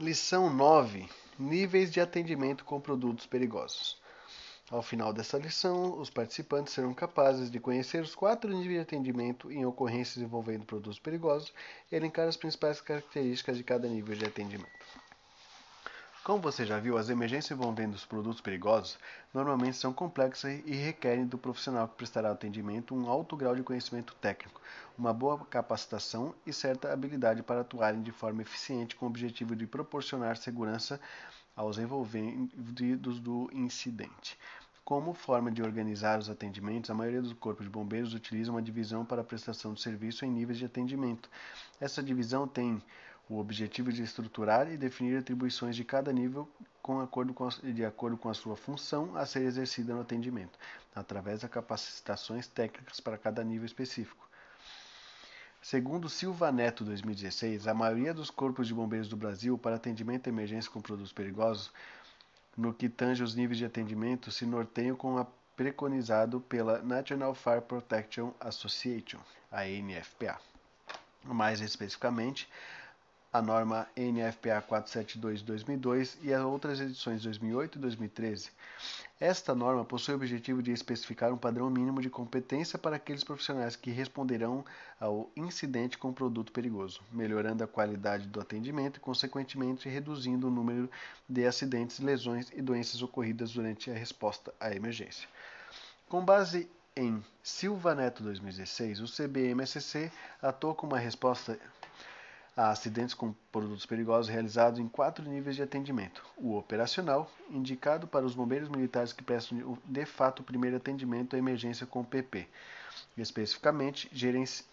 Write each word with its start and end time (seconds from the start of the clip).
Lição 0.00 0.52
9: 0.52 1.08
Níveis 1.38 1.88
de 1.88 2.00
atendimento 2.00 2.64
com 2.64 2.80
produtos 2.80 3.26
perigosos. 3.26 3.96
Ao 4.68 4.82
final 4.82 5.12
dessa 5.12 5.38
lição, 5.38 6.00
os 6.00 6.10
participantes 6.10 6.74
serão 6.74 6.92
capazes 6.92 7.48
de 7.48 7.60
conhecer 7.60 8.02
os 8.02 8.12
quatro 8.12 8.50
níveis 8.50 8.72
de 8.72 8.80
atendimento 8.80 9.52
em 9.52 9.64
ocorrências 9.64 10.20
envolvendo 10.20 10.66
produtos 10.66 10.98
perigosos 10.98 11.52
e 11.92 11.94
elencar 11.94 12.26
as 12.26 12.36
principais 12.36 12.80
características 12.80 13.56
de 13.56 13.62
cada 13.62 13.86
nível 13.86 14.16
de 14.16 14.24
atendimento. 14.24 14.68
Como 16.24 16.40
você 16.40 16.64
já 16.64 16.78
viu, 16.78 16.96
as 16.96 17.10
emergências 17.10 17.50
envolvendo 17.50 17.92
os 17.92 18.06
produtos 18.06 18.40
perigosos 18.40 18.98
normalmente 19.34 19.76
são 19.76 19.92
complexas 19.92 20.58
e 20.64 20.74
requerem 20.74 21.26
do 21.26 21.36
profissional 21.36 21.86
que 21.86 21.96
prestará 21.96 22.30
atendimento 22.30 22.94
um 22.94 23.10
alto 23.10 23.36
grau 23.36 23.54
de 23.54 23.62
conhecimento 23.62 24.14
técnico, 24.22 24.58
uma 24.96 25.12
boa 25.12 25.44
capacitação 25.44 26.34
e 26.46 26.52
certa 26.52 26.90
habilidade 26.90 27.42
para 27.42 27.60
atuarem 27.60 28.00
de 28.00 28.10
forma 28.10 28.40
eficiente 28.40 28.96
com 28.96 29.04
o 29.04 29.08
objetivo 29.10 29.54
de 29.54 29.66
proporcionar 29.66 30.38
segurança 30.38 30.98
aos 31.54 31.76
envolvidos 31.76 33.20
do 33.20 33.50
incidente. 33.52 34.38
Como 34.82 35.12
forma 35.12 35.50
de 35.50 35.62
organizar 35.62 36.18
os 36.18 36.30
atendimentos, 36.30 36.88
a 36.88 36.94
maioria 36.94 37.20
dos 37.20 37.34
corpos 37.34 37.66
de 37.66 37.70
bombeiros 37.70 38.14
utiliza 38.14 38.50
uma 38.50 38.62
divisão 38.62 39.04
para 39.04 39.20
a 39.20 39.24
prestação 39.24 39.74
de 39.74 39.82
serviço 39.82 40.24
em 40.24 40.30
níveis 40.30 40.58
de 40.58 40.64
atendimento. 40.64 41.28
Essa 41.78 42.02
divisão 42.02 42.48
tem 42.48 42.82
o 43.28 43.38
objetivo 43.38 43.92
de 43.92 44.02
estruturar 44.02 44.70
e 44.70 44.76
definir 44.76 45.16
atribuições 45.16 45.74
de 45.74 45.84
cada 45.84 46.12
nível 46.12 46.48
com 46.82 47.00
acordo 47.00 47.32
com 47.32 47.46
a, 47.46 47.50
de 47.50 47.84
acordo 47.84 48.16
com 48.16 48.28
a 48.28 48.34
sua 48.34 48.56
função 48.56 49.16
a 49.16 49.24
ser 49.24 49.42
exercida 49.42 49.94
no 49.94 50.02
atendimento, 50.02 50.58
através 50.94 51.40
das 51.40 51.50
capacitações 51.50 52.46
técnicas 52.46 53.00
para 53.00 53.16
cada 53.16 53.42
nível 53.42 53.64
específico. 53.64 54.28
Segundo 55.62 56.10
Silva 56.10 56.52
Neto 56.52 56.84
2016, 56.84 57.66
a 57.66 57.72
maioria 57.72 58.12
dos 58.12 58.28
corpos 58.28 58.66
de 58.66 58.74
bombeiros 58.74 59.08
do 59.08 59.16
Brasil 59.16 59.56
para 59.56 59.76
atendimento 59.76 60.26
à 60.26 60.30
emergência 60.30 60.70
com 60.70 60.82
produtos 60.82 61.12
perigosos, 61.12 61.72
no 62.54 62.74
que 62.74 62.88
tange 62.88 63.22
os 63.22 63.34
níveis 63.34 63.56
de 63.56 63.64
atendimento, 63.64 64.30
se 64.30 64.44
norteiam 64.44 64.94
com 64.94 65.16
a 65.16 65.26
preconizado 65.56 66.40
pela 66.40 66.82
National 66.82 67.34
Fire 67.34 67.62
Protection 67.62 68.32
Association, 68.40 69.20
a 69.50 69.64
NFPA. 69.64 70.38
Mais 71.24 71.60
especificamente, 71.60 72.48
a 73.34 73.42
norma 73.42 73.88
NFPA 73.96 74.62
472-2002 74.62 76.16
e 76.22 76.32
as 76.32 76.40
outras 76.44 76.78
edições 76.78 77.20
2008 77.24 77.78
e 77.78 77.80
2013. 77.80 78.50
Esta 79.18 79.52
norma 79.56 79.84
possui 79.84 80.14
o 80.14 80.16
objetivo 80.16 80.62
de 80.62 80.70
especificar 80.70 81.32
um 81.32 81.36
padrão 81.36 81.68
mínimo 81.68 82.00
de 82.00 82.08
competência 82.08 82.78
para 82.78 82.94
aqueles 82.94 83.24
profissionais 83.24 83.74
que 83.74 83.90
responderão 83.90 84.64
ao 85.00 85.28
incidente 85.36 85.98
com 85.98 86.12
produto 86.12 86.52
perigoso, 86.52 87.02
melhorando 87.10 87.64
a 87.64 87.66
qualidade 87.66 88.28
do 88.28 88.40
atendimento 88.40 88.98
e, 88.98 89.00
consequentemente, 89.00 89.88
reduzindo 89.88 90.46
o 90.46 90.50
número 90.50 90.88
de 91.28 91.44
acidentes, 91.44 91.98
lesões 91.98 92.52
e 92.54 92.62
doenças 92.62 93.02
ocorridas 93.02 93.50
durante 93.50 93.90
a 93.90 93.94
resposta 93.94 94.54
à 94.60 94.72
emergência. 94.72 95.28
Com 96.08 96.24
base 96.24 96.70
em 96.94 97.20
Silva 97.42 97.96
Neto 97.96 98.22
2016, 98.22 99.00
o 99.00 99.06
CBMSC 99.06 100.12
atuou 100.40 100.72
como 100.72 100.92
uma 100.92 101.00
resposta 101.00 101.58
a 102.56 102.70
acidentes 102.70 103.14
com 103.14 103.34
produtos 103.50 103.84
perigosos 103.84 104.30
realizados 104.30 104.78
em 104.78 104.88
quatro 104.88 105.24
níveis 105.28 105.56
de 105.56 105.62
atendimento. 105.62 106.24
O 106.36 106.56
operacional, 106.56 107.30
indicado 107.50 108.06
para 108.06 108.24
os 108.24 108.34
bombeiros 108.34 108.68
militares 108.68 109.12
que 109.12 109.24
prestam 109.24 109.78
de 109.84 110.06
fato 110.06 110.40
o 110.40 110.44
primeiro 110.44 110.76
atendimento 110.76 111.34
à 111.34 111.38
emergência 111.38 111.86
com 111.86 112.04
PP. 112.04 112.46
Especificamente, 113.18 114.08
gerenci... 114.12 114.64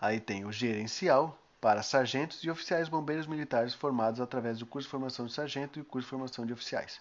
aí 0.00 0.18
tem 0.18 0.44
o 0.46 0.52
gerencial 0.52 1.38
para 1.60 1.82
sargentos 1.82 2.42
e 2.42 2.50
oficiais 2.50 2.88
bombeiros 2.88 3.26
militares 3.26 3.74
formados 3.74 4.20
através 4.20 4.58
do 4.58 4.66
curso 4.66 4.86
de 4.86 4.90
formação 4.90 5.26
de 5.26 5.32
sargento 5.32 5.78
e 5.78 5.84
curso 5.84 6.06
de 6.06 6.10
formação 6.10 6.46
de 6.46 6.52
oficiais 6.52 7.00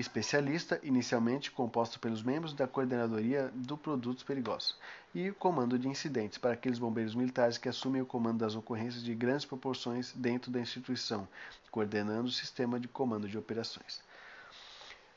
especialista, 0.00 0.78
inicialmente 0.82 1.50
composto 1.50 1.98
pelos 1.98 2.22
membros 2.22 2.52
da 2.52 2.68
Coordenadoria 2.68 3.50
do 3.54 3.78
Produtos 3.78 4.22
Perigosos, 4.22 4.76
e 5.14 5.30
o 5.30 5.34
Comando 5.34 5.78
de 5.78 5.88
Incidentes, 5.88 6.36
para 6.36 6.52
aqueles 6.52 6.78
bombeiros 6.78 7.14
militares 7.14 7.56
que 7.56 7.68
assumem 7.68 8.02
o 8.02 8.06
comando 8.06 8.38
das 8.38 8.54
ocorrências 8.54 9.02
de 9.02 9.14
grandes 9.14 9.46
proporções 9.46 10.12
dentro 10.14 10.50
da 10.50 10.60
instituição, 10.60 11.26
coordenando 11.70 12.28
o 12.28 12.32
sistema 12.32 12.78
de 12.78 12.86
comando 12.86 13.26
de 13.26 13.38
operações. 13.38 14.02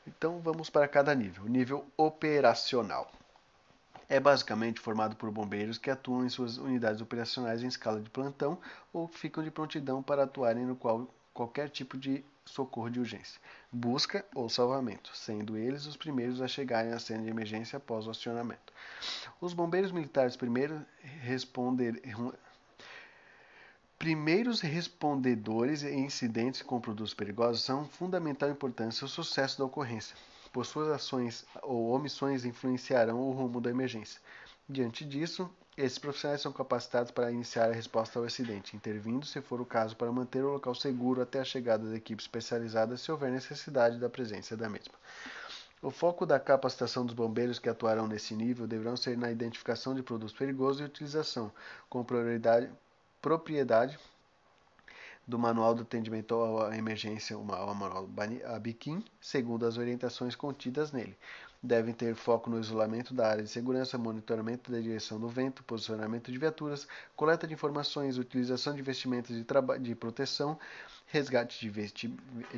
Então 0.06 0.40
vamos 0.40 0.70
para 0.70 0.88
cada 0.88 1.14
nível. 1.14 1.44
Nível 1.44 1.86
operacional. 1.96 3.12
É 4.08 4.18
basicamente 4.18 4.80
formado 4.80 5.14
por 5.14 5.30
bombeiros 5.30 5.78
que 5.78 5.90
atuam 5.90 6.24
em 6.24 6.28
suas 6.28 6.56
unidades 6.56 7.00
operacionais 7.00 7.62
em 7.62 7.68
escala 7.68 8.00
de 8.00 8.10
plantão 8.10 8.58
ou 8.92 9.06
ficam 9.06 9.44
de 9.44 9.50
prontidão 9.50 10.02
para 10.02 10.24
atuarem 10.24 10.66
no 10.66 10.74
qual 10.74 11.06
qualquer 11.32 11.68
tipo 11.70 11.96
de 11.96 12.24
socorro 12.50 12.90
de 12.90 13.00
urgência, 13.00 13.40
busca 13.72 14.24
ou 14.34 14.48
salvamento, 14.48 15.10
sendo 15.14 15.56
eles 15.56 15.86
os 15.86 15.96
primeiros 15.96 16.40
a 16.40 16.48
chegarem 16.48 16.92
à 16.92 16.98
cena 16.98 17.22
de 17.22 17.30
emergência 17.30 17.76
após 17.76 18.06
o 18.06 18.10
acionamento. 18.10 18.72
Os 19.40 19.52
bombeiros 19.52 19.92
militares 19.92 20.36
primeiro 20.36 20.84
responder, 21.22 22.02
primeiros 23.98 24.60
respondedores 24.60 25.82
em 25.82 26.04
incidentes 26.04 26.62
com 26.62 26.80
produtos 26.80 27.14
perigosos 27.14 27.62
são 27.62 27.84
fundamental 27.84 28.50
importância 28.50 29.04
ao 29.04 29.08
sucesso 29.08 29.58
da 29.58 29.64
ocorrência, 29.64 30.16
pois 30.52 30.68
suas 30.68 30.88
ações 30.88 31.46
ou 31.62 31.90
omissões 31.90 32.44
influenciarão 32.44 33.20
o 33.20 33.32
rumo 33.32 33.60
da 33.60 33.70
emergência. 33.70 34.20
Diante 34.68 35.04
disso, 35.04 35.50
esses 35.80 35.98
profissionais 35.98 36.42
são 36.42 36.52
capacitados 36.52 37.10
para 37.10 37.32
iniciar 37.32 37.70
a 37.70 37.72
resposta 37.72 38.18
ao 38.18 38.24
acidente, 38.24 38.76
intervindo, 38.76 39.24
se 39.24 39.40
for 39.40 39.60
o 39.60 39.66
caso, 39.66 39.96
para 39.96 40.12
manter 40.12 40.44
o 40.44 40.52
local 40.52 40.74
seguro 40.74 41.22
até 41.22 41.40
a 41.40 41.44
chegada 41.44 41.88
da 41.88 41.96
equipe 41.96 42.22
especializada, 42.22 42.96
se 42.96 43.10
houver 43.10 43.30
necessidade 43.30 43.98
da 43.98 44.08
presença 44.08 44.56
da 44.56 44.68
mesma. 44.68 44.94
O 45.82 45.90
foco 45.90 46.26
da 46.26 46.38
capacitação 46.38 47.06
dos 47.06 47.14
bombeiros 47.14 47.58
que 47.58 47.68
atuarão 47.68 48.06
nesse 48.06 48.34
nível 48.34 48.66
deverão 48.66 48.96
ser 48.96 49.16
na 49.16 49.32
identificação 49.32 49.94
de 49.94 50.02
produtos 50.02 50.36
perigosos 50.36 50.82
e 50.82 50.84
utilização, 50.84 51.50
com 51.88 52.04
prioridade, 52.04 52.70
propriedade 53.22 53.98
do 55.26 55.38
Manual 55.38 55.74
do 55.74 55.82
Atendimento 55.82 56.34
à 56.60 56.76
Emergência, 56.76 57.38
o 57.38 57.44
Manual 57.44 58.06
ABIQUIM, 58.54 59.02
segundo 59.20 59.64
as 59.64 59.78
orientações 59.78 60.36
contidas 60.36 60.92
nele 60.92 61.16
devem 61.62 61.92
ter 61.92 62.14
foco 62.14 62.48
no 62.48 62.58
isolamento 62.58 63.12
da 63.12 63.28
área 63.28 63.42
de 63.42 63.50
segurança, 63.50 63.98
monitoramento 63.98 64.72
da 64.72 64.80
direção 64.80 65.20
do 65.20 65.28
vento, 65.28 65.62
posicionamento 65.62 66.32
de 66.32 66.38
viaturas, 66.38 66.88
coleta 67.14 67.46
de 67.46 67.52
informações, 67.52 68.16
utilização 68.16 68.74
de 68.74 68.80
vestimentas 68.80 69.36
de, 69.36 69.44
de 69.80 69.94
proteção, 69.94 70.58
resgate 71.06 71.68
de, 71.68 72.08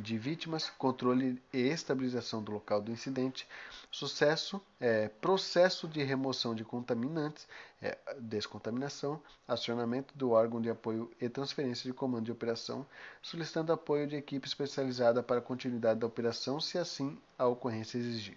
de, 0.00 0.18
vítimas, 0.18 0.70
controle 0.78 1.42
e 1.52 1.58
estabilização 1.58 2.42
do 2.42 2.52
local 2.52 2.80
do 2.80 2.92
incidente, 2.92 3.48
sucesso, 3.90 4.60
é, 4.78 5.08
processo 5.08 5.88
de 5.88 6.02
remoção 6.04 6.54
de 6.54 6.62
contaminantes, 6.62 7.48
é, 7.80 7.98
descontaminação, 8.20 9.20
acionamento 9.48 10.16
do 10.16 10.30
órgão 10.30 10.60
de 10.60 10.70
apoio 10.70 11.10
e 11.20 11.28
transferência 11.28 11.90
de 11.90 11.94
comando 11.94 12.26
de 12.26 12.32
operação, 12.32 12.86
solicitando 13.20 13.72
apoio 13.72 14.06
de 14.06 14.16
equipe 14.16 14.46
especializada 14.46 15.22
para 15.22 15.38
a 15.38 15.42
continuidade 15.42 15.98
da 15.98 16.06
operação, 16.06 16.60
se 16.60 16.78
assim 16.78 17.18
a 17.36 17.46
ocorrência 17.46 17.98
exigir. 17.98 18.36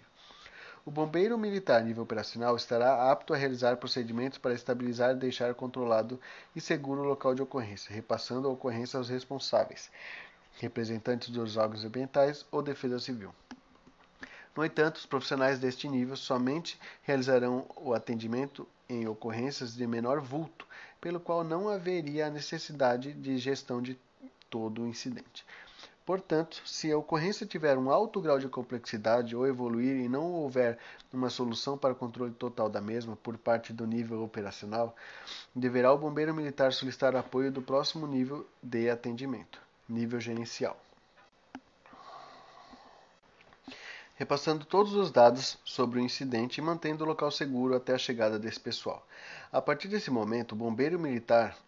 O 0.86 0.90
bombeiro 0.92 1.36
militar 1.36 1.82
nível 1.82 2.04
operacional 2.04 2.54
estará 2.54 3.10
apto 3.10 3.34
a 3.34 3.36
realizar 3.36 3.76
procedimentos 3.76 4.38
para 4.38 4.54
estabilizar 4.54 5.10
e 5.10 5.18
deixar 5.18 5.52
controlado 5.52 6.20
e 6.54 6.60
seguro 6.60 7.02
o 7.02 7.04
local 7.04 7.34
de 7.34 7.42
ocorrência, 7.42 7.92
repassando 7.92 8.46
a 8.46 8.52
ocorrência 8.52 8.96
aos 8.96 9.08
responsáveis, 9.08 9.90
representantes 10.60 11.30
dos 11.30 11.56
órgãos 11.56 11.84
ambientais 11.84 12.46
ou 12.52 12.62
defesa 12.62 13.00
civil. 13.00 13.34
No 14.56 14.64
entanto, 14.64 14.98
os 14.98 15.06
profissionais 15.06 15.58
deste 15.58 15.88
nível 15.88 16.16
somente 16.16 16.78
realizarão 17.02 17.66
o 17.74 17.92
atendimento 17.92 18.64
em 18.88 19.08
ocorrências 19.08 19.74
de 19.74 19.88
menor 19.88 20.20
vulto, 20.20 20.68
pelo 21.00 21.18
qual 21.18 21.42
não 21.42 21.68
haveria 21.68 22.28
a 22.28 22.30
necessidade 22.30 23.12
de 23.12 23.38
gestão 23.38 23.82
de 23.82 23.98
todo 24.48 24.82
o 24.82 24.86
incidente. 24.86 25.44
Portanto, 26.06 26.62
se 26.64 26.92
a 26.92 26.96
ocorrência 26.96 27.44
tiver 27.44 27.76
um 27.76 27.90
alto 27.90 28.20
grau 28.20 28.38
de 28.38 28.48
complexidade 28.48 29.34
ou 29.34 29.44
evoluir 29.44 29.96
e 29.96 30.08
não 30.08 30.32
houver 30.34 30.78
uma 31.12 31.28
solução 31.28 31.76
para 31.76 31.94
o 31.94 31.96
controle 31.96 32.32
total 32.32 32.68
da 32.68 32.80
mesma 32.80 33.16
por 33.16 33.36
parte 33.36 33.72
do 33.72 33.84
nível 33.84 34.22
operacional, 34.22 34.94
deverá 35.52 35.92
o 35.92 35.98
bombeiro 35.98 36.32
militar 36.32 36.72
solicitar 36.72 37.16
apoio 37.16 37.50
do 37.50 37.60
próximo 37.60 38.06
nível 38.06 38.46
de 38.62 38.88
atendimento, 38.88 39.60
nível 39.88 40.20
gerencial. 40.20 40.80
Repassando 44.14 44.64
todos 44.64 44.94
os 44.94 45.10
dados 45.10 45.58
sobre 45.64 45.98
o 45.98 46.02
incidente 46.02 46.58
e 46.58 46.62
mantendo 46.62 47.02
o 47.02 47.06
local 47.06 47.32
seguro 47.32 47.74
até 47.74 47.94
a 47.94 47.98
chegada 47.98 48.38
desse 48.38 48.60
pessoal. 48.60 49.04
A 49.50 49.60
partir 49.60 49.88
desse 49.88 50.10
momento, 50.10 50.52
o 50.52 50.56
bombeiro 50.56 51.00
militar 51.00 51.58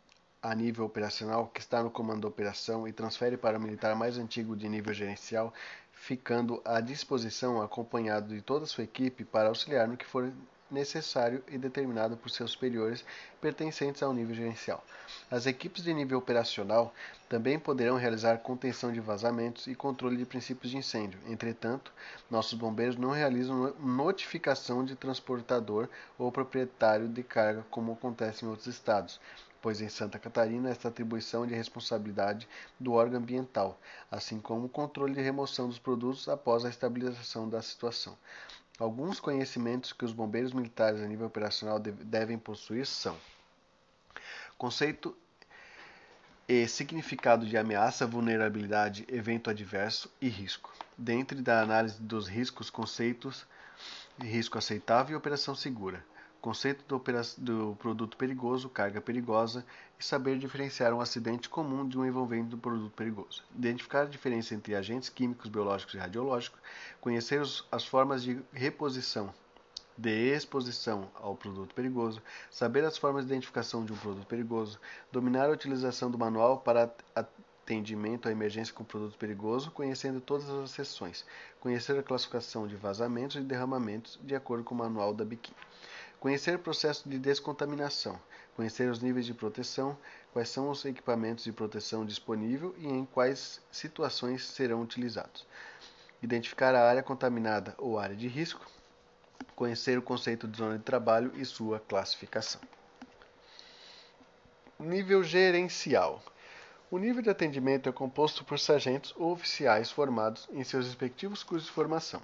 a 0.42 0.54
nível 0.54 0.84
operacional 0.84 1.48
que 1.48 1.60
está 1.60 1.82
no 1.82 1.90
comando 1.90 2.22
da 2.22 2.28
operação 2.28 2.86
e 2.86 2.92
transfere 2.92 3.36
para 3.36 3.58
o 3.58 3.60
militar 3.60 3.94
mais 3.96 4.16
antigo 4.16 4.56
de 4.56 4.68
nível 4.68 4.94
gerencial, 4.94 5.52
ficando 5.92 6.62
à 6.64 6.80
disposição 6.80 7.60
acompanhado 7.60 8.34
de 8.34 8.40
toda 8.40 8.64
a 8.64 8.68
sua 8.68 8.84
equipe 8.84 9.24
para 9.24 9.48
auxiliar 9.48 9.88
no 9.88 9.96
que 9.96 10.06
for 10.06 10.32
necessário 10.70 11.42
e 11.48 11.56
determinado 11.56 12.16
por 12.16 12.30
seus 12.30 12.52
superiores 12.52 13.04
pertencentes 13.40 14.02
ao 14.02 14.12
nível 14.12 14.34
gerencial. 14.34 14.84
As 15.30 15.46
equipes 15.46 15.82
de 15.82 15.94
nível 15.94 16.18
operacional 16.18 16.92
também 17.28 17.58
poderão 17.58 17.96
realizar 17.96 18.38
contenção 18.38 18.92
de 18.92 19.00
vazamentos 19.00 19.66
e 19.66 19.74
controle 19.74 20.16
de 20.16 20.26
princípios 20.26 20.70
de 20.70 20.76
incêndio. 20.76 21.18
Entretanto, 21.26 21.92
nossos 22.30 22.54
bombeiros 22.54 22.96
não 22.96 23.10
realizam 23.10 23.74
notificação 23.80 24.84
de 24.84 24.94
transportador 24.94 25.88
ou 26.18 26.30
proprietário 26.30 27.08
de 27.08 27.22
carga 27.22 27.64
como 27.70 27.92
acontece 27.92 28.44
em 28.44 28.48
outros 28.48 28.66
estados 28.66 29.18
pois 29.60 29.80
em 29.80 29.88
Santa 29.88 30.18
Catarina 30.18 30.70
esta 30.70 30.88
atribuição 30.88 31.46
de 31.46 31.54
responsabilidade 31.54 32.48
do 32.78 32.92
órgão 32.92 33.18
ambiental, 33.18 33.78
assim 34.10 34.40
como 34.40 34.66
o 34.66 34.68
controle 34.68 35.14
de 35.14 35.20
remoção 35.20 35.68
dos 35.68 35.78
produtos 35.78 36.28
após 36.28 36.64
a 36.64 36.68
estabilização 36.68 37.48
da 37.48 37.60
situação. 37.62 38.16
Alguns 38.78 39.18
conhecimentos 39.18 39.92
que 39.92 40.04
os 40.04 40.12
bombeiros 40.12 40.52
militares 40.52 41.00
a 41.00 41.06
nível 41.06 41.26
operacional 41.26 41.80
devem 41.80 42.38
possuir 42.38 42.86
são: 42.86 43.16
conceito 44.56 45.16
e 46.48 46.66
significado 46.68 47.44
de 47.44 47.56
ameaça, 47.58 48.06
vulnerabilidade, 48.06 49.04
evento 49.08 49.50
adverso 49.50 50.10
e 50.20 50.28
risco. 50.28 50.72
Dentro 50.96 51.42
da 51.42 51.60
análise 51.60 52.00
dos 52.00 52.28
riscos, 52.28 52.70
conceitos 52.70 53.46
risco 54.20 54.58
aceitável 54.58 55.14
e 55.14 55.16
operação 55.16 55.54
segura 55.54 56.04
conceito 56.40 56.84
do, 56.86 57.02
do, 57.38 57.76
produto 57.76 58.16
perigoso, 58.16 58.68
carga 58.68 59.00
perigosa 59.00 59.64
e 59.98 60.04
saber 60.04 60.38
diferenciar 60.38 60.94
um 60.94 61.00
acidente 61.00 61.48
comum 61.48 61.86
de 61.86 61.98
um 61.98 62.06
envolvente 62.06 62.48
do 62.48 62.58
produto 62.58 62.92
perigoso. 62.94 63.44
Identificar 63.54 64.02
a 64.02 64.06
diferença 64.06 64.54
entre 64.54 64.74
agentes 64.74 65.08
químicos, 65.08 65.50
biológicos 65.50 65.94
e 65.94 65.98
radiológicos, 65.98 66.60
conhecer 67.00 67.40
os, 67.40 67.66
as 67.72 67.84
formas 67.84 68.22
de 68.22 68.40
reposição, 68.52 69.34
de 69.96 70.30
exposição 70.30 71.10
ao 71.14 71.34
produto 71.34 71.74
perigoso, 71.74 72.22
saber 72.50 72.84
as 72.84 72.96
formas 72.96 73.26
de 73.26 73.32
identificação 73.32 73.84
de 73.84 73.92
um 73.92 73.96
produto 73.96 74.26
perigoso, 74.26 74.78
dominar 75.10 75.46
a 75.46 75.52
utilização 75.52 76.08
do 76.08 76.16
manual 76.16 76.58
para 76.58 76.94
atendimento 77.68 78.28
à 78.28 78.32
emergência 78.32 78.72
com 78.72 78.82
produto 78.82 79.18
perigoso, 79.18 79.70
conhecendo 79.72 80.20
todas 80.20 80.48
as 80.48 80.70
seções, 80.70 81.26
conhecer 81.60 81.98
a 81.98 82.02
classificação 82.02 82.66
de 82.66 82.76
vazamentos 82.76 83.36
e 83.36 83.40
derramamentos 83.40 84.18
de 84.22 84.34
acordo 84.34 84.62
com 84.62 84.74
o 84.74 84.78
manual 84.78 85.12
da 85.12 85.24
biquíni. 85.24 85.56
Conhecer 86.20 86.56
o 86.56 86.58
processo 86.58 87.08
de 87.08 87.16
descontaminação. 87.16 88.18
Conhecer 88.56 88.90
os 88.90 88.98
níveis 88.98 89.24
de 89.24 89.32
proteção, 89.32 89.96
quais 90.32 90.48
são 90.48 90.68
os 90.68 90.84
equipamentos 90.84 91.44
de 91.44 91.52
proteção 91.52 92.04
disponíveis 92.04 92.72
e 92.78 92.88
em 92.88 93.04
quais 93.04 93.60
situações 93.70 94.44
serão 94.44 94.82
utilizados. 94.82 95.46
Identificar 96.20 96.74
a 96.74 96.88
área 96.88 97.04
contaminada 97.04 97.72
ou 97.78 98.00
área 98.00 98.16
de 98.16 98.26
risco. 98.26 98.66
Conhecer 99.54 99.96
o 99.96 100.02
conceito 100.02 100.48
de 100.48 100.58
zona 100.58 100.76
de 100.76 100.82
trabalho 100.82 101.30
e 101.36 101.44
sua 101.44 101.78
classificação. 101.78 102.60
Nível 104.76 105.22
gerencial. 105.22 106.20
O 106.90 106.98
nível 106.98 107.22
de 107.22 107.30
atendimento 107.30 107.88
é 107.88 107.92
composto 107.92 108.44
por 108.44 108.58
sargentos 108.58 109.14
ou 109.16 109.30
oficiais 109.30 109.90
formados 109.90 110.48
em 110.50 110.64
seus 110.64 110.86
respectivos 110.86 111.44
cursos 111.44 111.68
de 111.68 111.74
formação. 111.74 112.20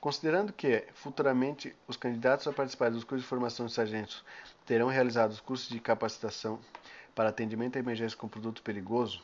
Considerando 0.00 0.52
que, 0.52 0.84
futuramente, 0.94 1.74
os 1.88 1.96
candidatos 1.96 2.46
a 2.46 2.52
participar 2.52 2.90
dos 2.90 3.02
cursos 3.02 3.22
de 3.22 3.28
formação 3.28 3.66
de 3.66 3.72
sargentos 3.72 4.24
terão 4.64 4.88
realizado 4.88 5.32
os 5.32 5.40
cursos 5.40 5.68
de 5.68 5.80
capacitação 5.80 6.60
para 7.14 7.30
atendimento 7.30 7.76
a 7.76 7.80
emergência 7.80 8.16
com 8.16 8.28
produto 8.28 8.62
perigoso 8.62 9.22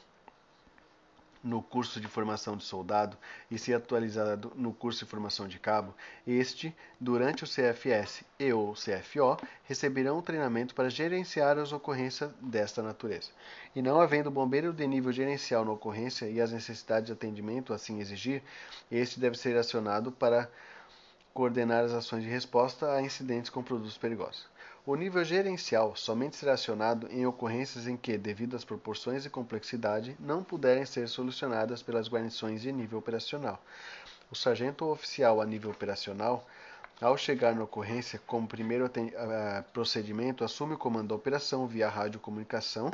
no 1.44 1.62
curso 1.62 2.00
de 2.00 2.08
formação 2.08 2.56
de 2.56 2.64
soldado 2.64 3.18
e 3.50 3.58
se 3.58 3.74
atualizado 3.74 4.50
no 4.56 4.72
curso 4.72 5.04
de 5.04 5.10
formação 5.10 5.46
de 5.46 5.58
cabo, 5.58 5.94
este, 6.26 6.74
durante 6.98 7.44
o 7.44 7.46
CFS 7.46 8.24
e 8.38 8.50
ou 8.50 8.72
CFO, 8.72 9.36
receberão 9.64 10.22
treinamento 10.22 10.74
para 10.74 10.88
gerenciar 10.88 11.58
as 11.58 11.70
ocorrências 11.70 12.32
desta 12.40 12.82
natureza. 12.82 13.30
E 13.76 13.82
não 13.82 14.00
havendo 14.00 14.30
bombeiro 14.30 14.72
de 14.72 14.86
nível 14.86 15.12
gerencial 15.12 15.64
na 15.64 15.72
ocorrência 15.72 16.26
e 16.26 16.40
as 16.40 16.50
necessidades 16.50 17.06
de 17.06 17.12
atendimento 17.12 17.74
assim 17.74 18.00
exigir, 18.00 18.42
este 18.90 19.20
deve 19.20 19.36
ser 19.36 19.56
acionado 19.58 20.10
para 20.10 20.50
coordenar 21.34 21.84
as 21.84 21.92
ações 21.92 22.22
de 22.22 22.28
resposta 22.30 22.90
a 22.92 23.02
incidentes 23.02 23.50
com 23.50 23.62
produtos 23.62 23.98
perigosos. 23.98 24.46
O 24.86 24.96
nível 24.96 25.24
gerencial 25.24 25.96
somente 25.96 26.36
será 26.36 26.52
acionado 26.52 27.08
em 27.10 27.24
ocorrências 27.24 27.86
em 27.86 27.96
que, 27.96 28.18
devido 28.18 28.54
às 28.54 28.66
proporções 28.66 29.24
e 29.24 29.30
complexidade, 29.30 30.14
não 30.20 30.44
puderem 30.44 30.84
ser 30.84 31.08
solucionadas 31.08 31.82
pelas 31.82 32.06
guarnições 32.06 32.60
de 32.60 32.70
nível 32.70 32.98
operacional. 32.98 33.58
O 34.30 34.34
sargento 34.34 34.84
oficial 34.84 35.40
a 35.40 35.46
nível 35.46 35.70
operacional, 35.70 36.46
ao 37.00 37.16
chegar 37.16 37.54
na 37.54 37.64
ocorrência, 37.64 38.20
como 38.26 38.46
primeiro 38.46 38.90
procedimento, 39.72 40.44
assume 40.44 40.74
o 40.74 40.78
comando 40.78 41.08
da 41.08 41.14
operação 41.14 41.66
via 41.66 41.88
radiocomunicação 41.88 42.90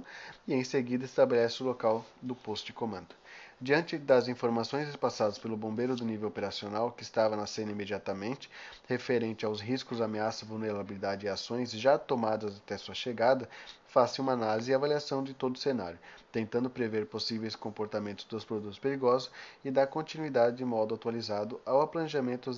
e, 0.47 0.55
em 0.55 0.63
seguida, 0.63 1.05
estabelece 1.05 1.61
o 1.61 1.67
local 1.67 2.07
do 2.23 2.37
posto 2.37 2.67
de 2.67 2.73
comando. 2.73 3.17
Diante 3.63 3.99
das 3.99 4.27
informações 4.27 4.97
passadas 4.97 5.37
pelo 5.37 5.55
bombeiro 5.55 5.95
do 5.95 6.03
nível 6.03 6.29
operacional, 6.29 6.91
que 6.91 7.03
estava 7.03 7.37
na 7.37 7.45
cena 7.45 7.73
imediatamente, 7.73 8.51
referente 8.89 9.45
aos 9.45 9.61
riscos, 9.61 10.01
ameaça, 10.01 10.47
vulnerabilidade 10.47 11.27
e 11.27 11.29
ações 11.29 11.71
já 11.73 11.99
tomadas 11.99 12.57
até 12.57 12.79
sua 12.79 12.95
chegada, 12.95 13.47
faça 13.87 14.23
uma 14.23 14.33
análise 14.33 14.71
e 14.71 14.75
avaliação 14.75 15.23
de 15.23 15.35
todo 15.35 15.57
o 15.57 15.59
cenário, 15.59 15.99
tentando 16.33 16.71
prever 16.71 17.05
possíveis 17.05 17.55
comportamentos 17.55 18.25
dos 18.25 18.47
produtos 18.47 18.79
perigosos 18.79 19.31
e 19.63 19.71
dar 19.71 19.89
continuidade 19.89 20.57
de 20.57 20.65
modo 20.65 20.95
atualizado 20.95 21.61
ao 21.67 21.87
planejamento 21.87 22.51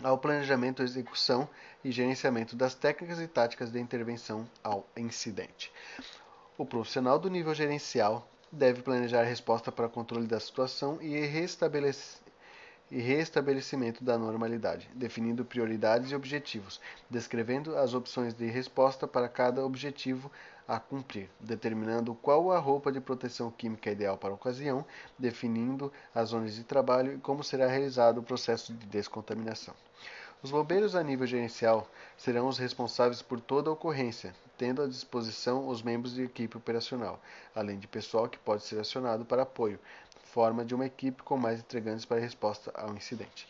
ao 0.00 0.16
planejamento, 0.16 0.82
execução 0.82 1.48
e 1.84 1.90
gerenciamento 1.90 2.54
das 2.54 2.72
técnicas 2.72 3.18
e 3.18 3.26
táticas 3.26 3.72
de 3.72 3.80
intervenção 3.80 4.48
ao 4.62 4.86
incidente. 4.96 5.72
O 6.56 6.64
profissional 6.64 7.18
do 7.18 7.28
nível 7.28 7.52
gerencial 7.52 8.28
deve 8.52 8.82
planejar 8.82 9.22
resposta 9.22 9.72
para 9.72 9.88
controle 9.88 10.26
da 10.26 10.38
situação 10.38 10.98
e, 11.00 11.14
e 12.90 13.00
restabelecimento 13.00 14.04
da 14.04 14.18
normalidade, 14.18 14.90
definindo 14.94 15.46
prioridades 15.46 16.10
e 16.10 16.14
objetivos, 16.14 16.78
descrevendo 17.08 17.74
as 17.78 17.94
opções 17.94 18.34
de 18.34 18.46
resposta 18.46 19.08
para 19.08 19.30
cada 19.30 19.64
objetivo 19.64 20.30
a 20.68 20.78
cumprir, 20.78 21.30
determinando 21.40 22.14
qual 22.14 22.52
a 22.52 22.58
roupa 22.58 22.92
de 22.92 23.00
proteção 23.00 23.50
química 23.50 23.90
ideal 23.90 24.18
para 24.18 24.30
a 24.30 24.34
ocasião, 24.34 24.84
definindo 25.18 25.90
as 26.14 26.28
zonas 26.28 26.54
de 26.54 26.64
trabalho 26.64 27.14
e 27.14 27.18
como 27.18 27.42
será 27.42 27.66
realizado 27.66 28.18
o 28.18 28.22
processo 28.22 28.72
de 28.74 28.86
descontaminação. 28.86 29.74
Os 30.42 30.50
bombeiros 30.50 30.96
a 30.96 31.02
nível 31.04 31.24
gerencial 31.24 31.86
serão 32.18 32.48
os 32.48 32.58
responsáveis 32.58 33.22
por 33.22 33.40
toda 33.40 33.70
a 33.70 33.72
ocorrência, 33.72 34.34
tendo 34.58 34.82
à 34.82 34.88
disposição 34.88 35.68
os 35.68 35.82
membros 35.82 36.14
de 36.14 36.24
equipe 36.24 36.56
operacional, 36.56 37.20
além 37.54 37.78
de 37.78 37.86
pessoal 37.86 38.28
que 38.28 38.38
pode 38.38 38.64
ser 38.64 38.80
acionado 38.80 39.24
para 39.24 39.42
apoio, 39.42 39.78
forma 40.24 40.64
de 40.64 40.74
uma 40.74 40.86
equipe 40.86 41.22
com 41.22 41.36
mais 41.36 41.60
integrantes 41.60 42.04
para 42.04 42.20
resposta 42.20 42.72
ao 42.74 42.92
incidente. 42.96 43.46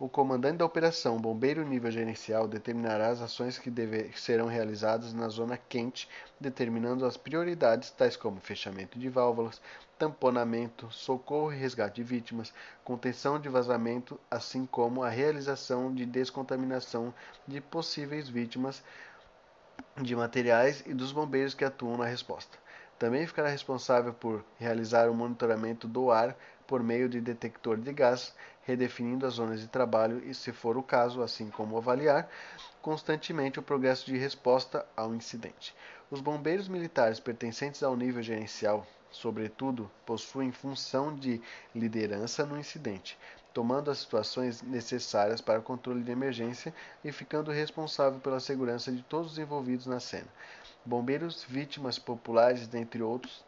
O 0.00 0.08
comandante 0.08 0.56
da 0.56 0.64
operação 0.64 1.18
Bombeiro 1.18 1.62
Nível 1.62 1.90
Gerencial 1.90 2.48
determinará 2.48 3.08
as 3.08 3.20
ações 3.20 3.58
que 3.58 3.70
deve, 3.70 4.10
serão 4.16 4.46
realizadas 4.46 5.12
na 5.12 5.28
zona 5.28 5.58
quente, 5.58 6.08
determinando 6.40 7.04
as 7.04 7.18
prioridades, 7.18 7.90
tais 7.90 8.16
como 8.16 8.40
fechamento 8.40 8.98
de 8.98 9.10
válvulas, 9.10 9.60
tamponamento, 9.98 10.90
socorro 10.90 11.52
e 11.52 11.58
resgate 11.58 11.96
de 11.96 12.02
vítimas, 12.02 12.50
contenção 12.82 13.38
de 13.38 13.50
vazamento, 13.50 14.18
assim 14.30 14.64
como 14.64 15.02
a 15.02 15.10
realização 15.10 15.94
de 15.94 16.06
descontaminação 16.06 17.12
de 17.46 17.60
possíveis 17.60 18.26
vítimas 18.26 18.82
de 20.00 20.16
materiais 20.16 20.82
e 20.86 20.94
dos 20.94 21.12
bombeiros 21.12 21.52
que 21.52 21.62
atuam 21.62 21.98
na 21.98 22.06
resposta. 22.06 22.56
Também 22.98 23.26
ficará 23.26 23.50
responsável 23.50 24.14
por 24.14 24.42
realizar 24.58 25.10
o 25.10 25.14
monitoramento 25.14 25.86
do 25.86 26.10
ar 26.10 26.34
por 26.66 26.82
meio 26.82 27.08
de 27.08 27.20
detector 27.20 27.76
de 27.76 27.92
gás, 27.92 28.32
redefinindo 28.70 29.26
as 29.26 29.34
zonas 29.34 29.60
de 29.60 29.66
trabalho 29.66 30.22
e, 30.24 30.34
se 30.34 30.52
for 30.52 30.76
o 30.76 30.82
caso, 30.82 31.22
assim 31.22 31.50
como 31.50 31.76
avaliar 31.76 32.28
constantemente 32.80 33.58
o 33.58 33.62
progresso 33.62 34.06
de 34.06 34.16
resposta 34.16 34.86
ao 34.96 35.14
incidente. 35.14 35.74
Os 36.10 36.20
bombeiros 36.20 36.68
militares 36.68 37.20
pertencentes 37.20 37.82
ao 37.82 37.96
nível 37.96 38.22
gerencial, 38.22 38.86
sobretudo, 39.10 39.90
possuem 40.06 40.50
função 40.50 41.14
de 41.14 41.40
liderança 41.74 42.46
no 42.46 42.58
incidente, 42.58 43.18
tomando 43.52 43.90
as 43.90 43.98
situações 43.98 44.62
necessárias 44.62 45.40
para 45.40 45.58
o 45.58 45.62
controle 45.62 46.02
de 46.02 46.12
emergência 46.12 46.72
e 47.04 47.12
ficando 47.12 47.50
responsável 47.50 48.20
pela 48.20 48.40
segurança 48.40 48.90
de 48.92 49.02
todos 49.02 49.32
os 49.32 49.38
envolvidos 49.38 49.86
na 49.86 50.00
cena. 50.00 50.28
Bombeiros, 50.84 51.44
vítimas 51.44 51.98
populares, 51.98 52.66
dentre 52.66 53.02
outros, 53.02 53.44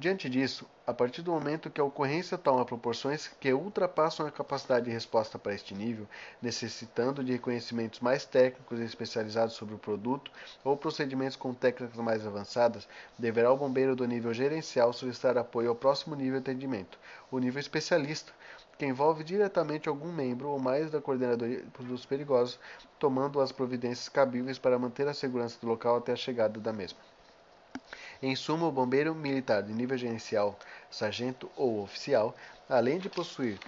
Diante 0.00 0.30
disso, 0.30 0.64
a 0.86 0.94
partir 0.94 1.22
do 1.22 1.32
momento 1.32 1.68
que 1.68 1.80
a 1.80 1.84
ocorrência 1.84 2.38
toma 2.38 2.64
proporções 2.64 3.26
que 3.40 3.52
ultrapassam 3.52 4.24
a 4.24 4.30
capacidade 4.30 4.84
de 4.84 4.92
resposta 4.92 5.40
para 5.40 5.52
este 5.52 5.74
nível, 5.74 6.06
necessitando 6.40 7.24
de 7.24 7.32
reconhecimentos 7.32 7.98
mais 7.98 8.24
técnicos 8.24 8.78
e 8.78 8.84
especializados 8.84 9.56
sobre 9.56 9.74
o 9.74 9.78
produto 9.78 10.30
ou 10.62 10.76
procedimentos 10.76 11.34
com 11.34 11.52
técnicas 11.52 11.98
mais 11.98 12.24
avançadas, 12.24 12.86
deverá 13.18 13.50
o 13.50 13.56
bombeiro 13.56 13.96
do 13.96 14.06
nível 14.06 14.32
gerencial 14.32 14.92
solicitar 14.92 15.36
apoio 15.36 15.70
ao 15.70 15.74
próximo 15.74 16.14
nível 16.14 16.40
de 16.40 16.48
atendimento, 16.48 16.96
o 17.28 17.40
nível 17.40 17.58
especialista, 17.58 18.32
que 18.78 18.86
envolve 18.86 19.24
diretamente 19.24 19.88
algum 19.88 20.12
membro 20.12 20.50
ou 20.50 20.60
mais 20.60 20.92
da 20.92 21.00
coordenadoria 21.00 21.62
de 21.62 21.70
produtos 21.70 22.06
perigosos, 22.06 22.60
tomando 23.00 23.40
as 23.40 23.50
providências 23.50 24.08
cabíveis 24.08 24.60
para 24.60 24.78
manter 24.78 25.08
a 25.08 25.12
segurança 25.12 25.58
do 25.60 25.66
local 25.66 25.96
até 25.96 26.12
a 26.12 26.16
chegada 26.16 26.60
da 26.60 26.72
mesma. 26.72 27.17
Em 28.20 28.34
suma, 28.34 28.66
o 28.66 28.72
bombeiro 28.72 29.14
militar 29.14 29.62
de 29.62 29.72
nível 29.72 29.96
gerencial, 29.96 30.58
sargento 30.90 31.50
ou 31.56 31.82
oficial, 31.82 32.36
além 32.68 32.98
de 32.98 33.08
possuir 33.08 33.58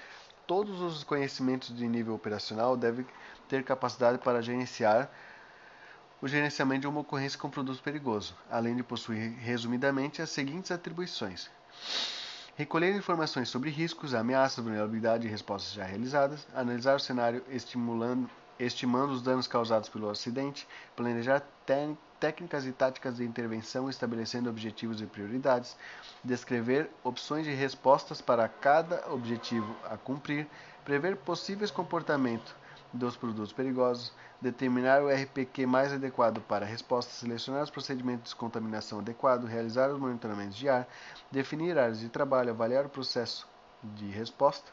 todos 0.47 0.80
os 0.80 1.04
conhecimentos 1.04 1.75
de 1.75 1.87
nível 1.87 2.14
operacional, 2.14 2.76
deve 2.76 3.07
ter 3.49 3.62
capacidade 3.62 4.19
para 4.19 4.42
gerenciar 4.42 5.09
o 6.21 6.26
gerenciamento 6.26 6.80
de 6.80 6.88
uma 6.88 7.00
ocorrência 7.00 7.38
com 7.38 7.49
produto 7.49 7.80
perigoso, 7.83 8.35
além 8.50 8.75
de 8.75 8.83
possuir, 8.83 9.33
resumidamente, 9.38 10.21
as 10.21 10.30
seguintes 10.30 10.73
atribuições: 10.73 11.49
recolher 12.57 12.92
informações 12.95 13.49
sobre 13.49 13.71
riscos, 13.71 14.14
ameaças, 14.14 14.64
vulnerabilidade 14.64 15.26
e 15.26 15.30
respostas 15.30 15.73
já 15.73 15.85
realizadas, 15.85 16.47
analisar 16.52 16.97
o 16.97 17.00
cenário 17.00 17.45
estimulando 17.49 18.28
estimando 18.67 19.12
os 19.12 19.23
danos 19.23 19.47
causados 19.47 19.88
pelo 19.88 20.11
acidente, 20.11 20.69
planejar 20.95 21.43
técnicas 22.19 22.67
e 22.67 22.73
táticas 22.73 23.17
de 23.17 23.25
intervenção, 23.25 23.88
estabelecendo 23.88 24.50
objetivos 24.50 25.00
e 25.00 25.07
prioridades, 25.07 25.76
descrever 26.23 26.90
opções 27.02 27.45
de 27.45 27.52
respostas 27.52 28.21
para 28.21 28.47
cada 28.49 29.11
objetivo 29.11 29.75
a 29.85 29.97
cumprir, 29.97 30.47
prever 30.85 31.17
possíveis 31.17 31.71
comportamentos 31.71 32.55
dos 32.93 33.17
produtos 33.17 33.52
perigosos, 33.52 34.12
determinar 34.40 35.02
o 35.02 35.09
RPQ 35.09 35.67
mais 35.67 35.93
adequado 35.93 36.40
para 36.40 36.67
a 36.67 36.69
resposta, 36.69 37.12
selecionar 37.12 37.62
os 37.62 37.71
procedimentos 37.71 38.25
de 38.25 38.31
descontaminação 38.31 38.99
adequado, 38.99 39.45
realizar 39.45 39.90
os 39.90 39.99
monitoramentos 39.99 40.57
de 40.57 40.69
ar, 40.69 40.88
definir 41.31 41.79
áreas 41.79 42.00
de 42.00 42.09
trabalho, 42.09 42.50
avaliar 42.50 42.85
o 42.85 42.88
processo 42.88 43.47
de 43.83 44.09
resposta, 44.11 44.71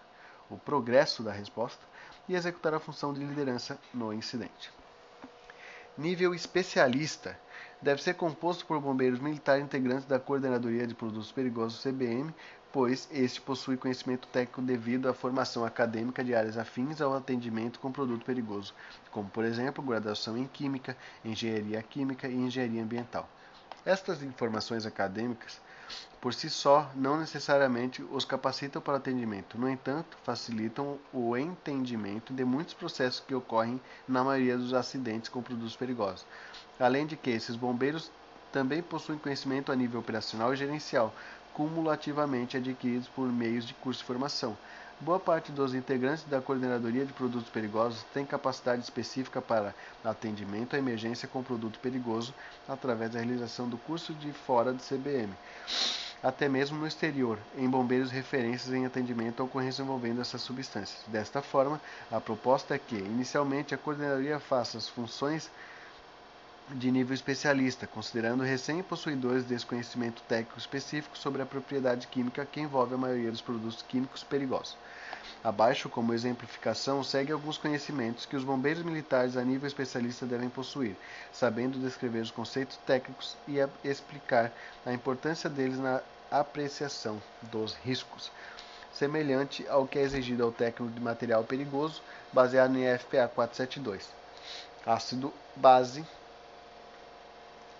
o 0.50 0.58
progresso 0.58 1.22
da 1.22 1.32
resposta, 1.32 1.86
e 2.27 2.36
executar 2.36 2.74
a 2.74 2.79
função 2.79 3.13
de 3.13 3.24
liderança 3.24 3.79
no 3.93 4.13
incidente. 4.13 4.72
Nível 5.98 6.34
especialista 6.34 7.39
deve 7.81 8.01
ser 8.01 8.13
composto 8.15 8.65
por 8.65 8.79
bombeiros 8.79 9.19
militares 9.19 9.63
integrantes 9.63 10.05
da 10.05 10.19
Coordenadoria 10.19 10.86
de 10.86 10.93
Produtos 10.93 11.31
Perigosos 11.31 11.81
CBM, 11.81 12.34
pois 12.72 13.07
este 13.12 13.41
possui 13.41 13.77
conhecimento 13.77 14.27
técnico 14.27 14.62
devido 14.62 15.10
à 15.10 15.13
formação 15.13 15.65
acadêmica 15.65 16.24
de 16.24 16.36
áreas 16.36 16.57
afins 16.57 17.01
ao 17.01 17.15
atendimento 17.15 17.79
com 17.79 17.91
produto 17.91 18.25
perigoso, 18.25 18.74
como 19.10 19.29
por 19.29 19.43
exemplo, 19.43 19.84
graduação 19.84 20.38
em 20.38 20.46
Química, 20.46 20.96
Engenharia 21.24 21.81
Química 21.81 22.27
e 22.27 22.36
Engenharia 22.36 22.84
Ambiental. 22.84 23.27
Estas 23.86 24.22
informações 24.22 24.86
acadêmicas 24.86 25.60
por 26.20 26.34
si 26.34 26.50
só, 26.50 26.89
não 26.96 27.17
necessariamente 27.17 28.03
os 28.12 28.25
capacitam 28.25 28.82
para 28.82 28.94
o 28.94 28.98
atendimento. 28.98 29.58
No 29.58 29.70
entanto, 29.70 30.17
facilitam 30.24 30.98
o 31.13 31.38
entendimento 31.38 32.34
de 32.34 32.44
muitos 32.44 32.74
processos 32.74 33.20
que 33.20 33.36
ocorrem 33.36 33.79
na 34.08 34.24
maioria 34.24 34.58
dos 34.58 34.74
acidentes 34.74 35.29
com 35.29 35.41
produtos 35.41 35.75
perigosos. 35.75 36.25
Além 36.79 37.06
de 37.06 37.15
que 37.15 37.29
esses 37.29 37.56
bombeiros 37.56 38.12
também 38.51 38.82
possuem 38.82 39.20
conhecimento 39.20 39.72
a 39.72 39.75
nível 39.75 40.00
operacional 40.00 40.53
e 40.53 40.58
gerencial, 40.58 41.13
cumulativamente 41.53 42.58
adquiridos 42.58 43.08
por 43.08 43.27
meios 43.32 43.65
de 43.65 43.74
curso 43.74 44.01
de 44.01 44.06
formação. 44.06 44.58
Boa 45.00 45.20
parte 45.20 45.51
dos 45.51 45.75
integrantes 45.75 46.24
da 46.24 46.42
Coordenadoria 46.42 47.06
de 47.06 47.13
Produtos 47.13 47.50
Perigosos 47.50 48.04
tem 48.13 48.25
capacidade 48.25 48.82
específica 48.82 49.39
para 49.39 49.74
atendimento 50.04 50.75
à 50.75 50.80
emergência 50.80 51.27
com 51.27 51.44
produto 51.44 51.80
perigoso 51.80 52.34
através 52.68 53.12
da 53.12 53.20
realização 53.20 53.70
do 53.70 53.77
curso 53.77 54.12
de 54.13 54.34
fora 54.34 54.74
do 54.74 54.82
CBM 54.82 55.32
até 56.24 56.50
mesmo 56.50 56.80
no 56.80 56.88
exterior, 56.88 57.38
em 57.56 57.70
bombeiros 57.70 58.12
referências 58.12 58.74
em 58.74 58.86
atendimento 58.86 59.42
a 59.42 59.46
ocorrências 59.46 59.80
envolvendo 59.80 60.20
essas 60.20 60.42
substâncias. 60.42 61.00
Desta 61.08 61.42
forma, 61.42 61.80
a 62.12 62.20
proposta 62.20 62.75
é 62.75 62.80
que, 62.80 62.96
inicialmente, 62.96 63.75
a 63.75 63.77
coordenadoria 63.77 64.39
faça 64.39 64.77
as 64.77 64.89
funções 64.89 65.50
de 66.69 66.91
nível 66.91 67.13
especialista, 67.13 67.88
considerando 67.88 68.43
recém-possuidores 68.43 69.45
desse 69.45 69.65
conhecimento 69.65 70.21
técnico 70.24 70.59
específico 70.59 71.17
sobre 71.17 71.41
a 71.41 71.45
propriedade 71.45 72.07
química 72.07 72.45
que 72.45 72.59
envolve 72.59 72.93
a 72.93 72.97
maioria 72.97 73.31
dos 73.31 73.41
produtos 73.41 73.81
químicos 73.81 74.24
perigosos. 74.24 74.75
Abaixo, 75.43 75.88
como 75.88 76.13
exemplificação, 76.13 77.03
segue 77.03 77.31
alguns 77.31 77.57
conhecimentos 77.57 78.25
que 78.25 78.36
os 78.36 78.43
bombeiros 78.43 78.83
militares 78.83 79.38
a 79.38 79.43
nível 79.45 79.67
especialista 79.67 80.25
devem 80.25 80.50
possuir, 80.50 80.95
sabendo 81.31 81.79
descrever 81.79 82.19
os 82.19 82.31
conceitos 82.31 82.77
técnicos 82.86 83.38
e 83.47 83.57
explicar 83.88 84.51
a 84.86 84.91
importância 84.91 85.50
deles 85.50 85.79
na 85.79 86.01
apreciação 86.29 87.21
dos 87.43 87.75
riscos, 87.75 88.29
semelhante 88.91 89.65
ao 89.69 89.88
que 89.88 90.00
é 90.00 90.01
exigido 90.01 90.43
ao 90.43 90.51
técnico 90.51 90.93
de 90.93 91.00
material 91.00 91.45
perigoso, 91.45 92.01
baseado 92.33 92.75
em 92.75 92.97
FPA 92.97 93.31
472. 93.33 94.09
Ácido 94.86 95.33
base 95.55 96.05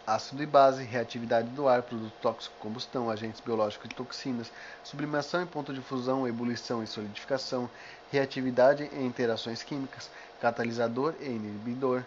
ácido 0.08 0.42
e 0.42 0.46
base, 0.46 0.86
reatividade 0.86 1.50
do 1.50 1.68
ar, 1.68 1.84
produto 1.84 2.14
tóxico, 2.22 2.56
combustão, 2.62 3.10
agentes 3.10 3.42
biológicos 3.42 3.92
e 3.92 3.94
toxinas, 3.94 4.50
sublimação 4.82 5.44
em 5.44 5.46
ponto 5.46 5.74
de 5.74 5.82
fusão, 5.82 6.26
ebulição 6.26 6.82
e 6.82 6.88
solidificação, 6.88 7.70
reatividade 8.10 8.90
em 8.94 9.06
interações 9.06 9.62
químicas, 9.64 10.10
catalisador 10.40 11.14
e 11.20 11.26
inibidor, 11.26 12.04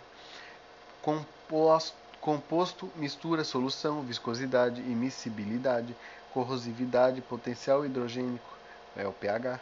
composto, 1.03 1.95
composto 2.23 2.91
mistura, 2.97 3.45
solução, 3.45 4.03
viscosidade, 4.03 4.81
immiscibilidade, 4.81 5.95
corrosividade, 6.33 7.21
potencial 7.21 7.85
hidrogênico, 7.85 8.57
é 8.97 9.07
o 9.07 9.13
pH, 9.13 9.61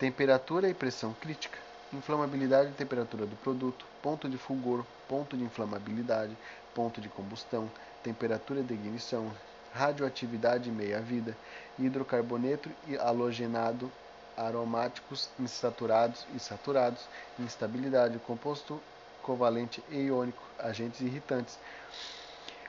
temperatura 0.00 0.68
e 0.68 0.74
pressão 0.74 1.14
crítica, 1.14 1.58
inflamabilidade 1.92 2.70
e 2.70 2.74
temperatura 2.74 3.24
do 3.24 3.36
produto, 3.36 3.84
ponto 4.02 4.28
de 4.28 4.36
fulgor, 4.36 4.84
ponto 5.08 5.36
de 5.36 5.44
inflamabilidade, 5.44 6.36
ponto 6.74 7.00
de 7.00 7.08
combustão, 7.08 7.70
temperatura 8.02 8.62
de 8.62 8.74
ignição, 8.74 9.30
radioatividade 9.72 10.70
meia-vida, 10.70 11.36
hidrocarboneto 11.78 12.70
e 12.86 12.96
halogenado, 12.96 13.90
aromáticos 14.36 15.28
insaturados 15.38 16.26
e 16.34 16.38
saturados, 16.38 17.02
instabilidade, 17.38 18.18
composto 18.18 18.80
covalente 19.22 19.82
e 19.90 19.98
iônico, 19.98 20.42
agentes 20.58 21.00
irritantes, 21.00 21.58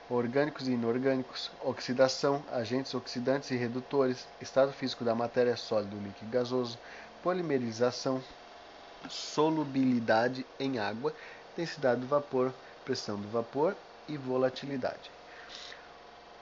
orgânicos 0.08 0.68
e 0.68 0.72
inorgânicos, 0.72 1.50
oxidação, 1.62 2.42
agentes 2.52 2.94
oxidantes 2.94 3.50
e 3.50 3.56
redutores, 3.56 4.26
estado 4.40 4.72
físico 4.72 5.04
da 5.04 5.14
matéria 5.14 5.56
sólido, 5.56 5.96
líquido 5.96 6.30
gasoso, 6.30 6.78
polimerização, 7.22 8.22
solubilidade 9.08 10.46
em 10.60 10.78
água, 10.78 11.12
densidade 11.56 12.00
do 12.00 12.06
vapor, 12.06 12.52
pressão 12.84 13.16
do 13.16 13.28
vapor 13.28 13.74
e 14.08 14.16
volatilidade. 14.16 15.10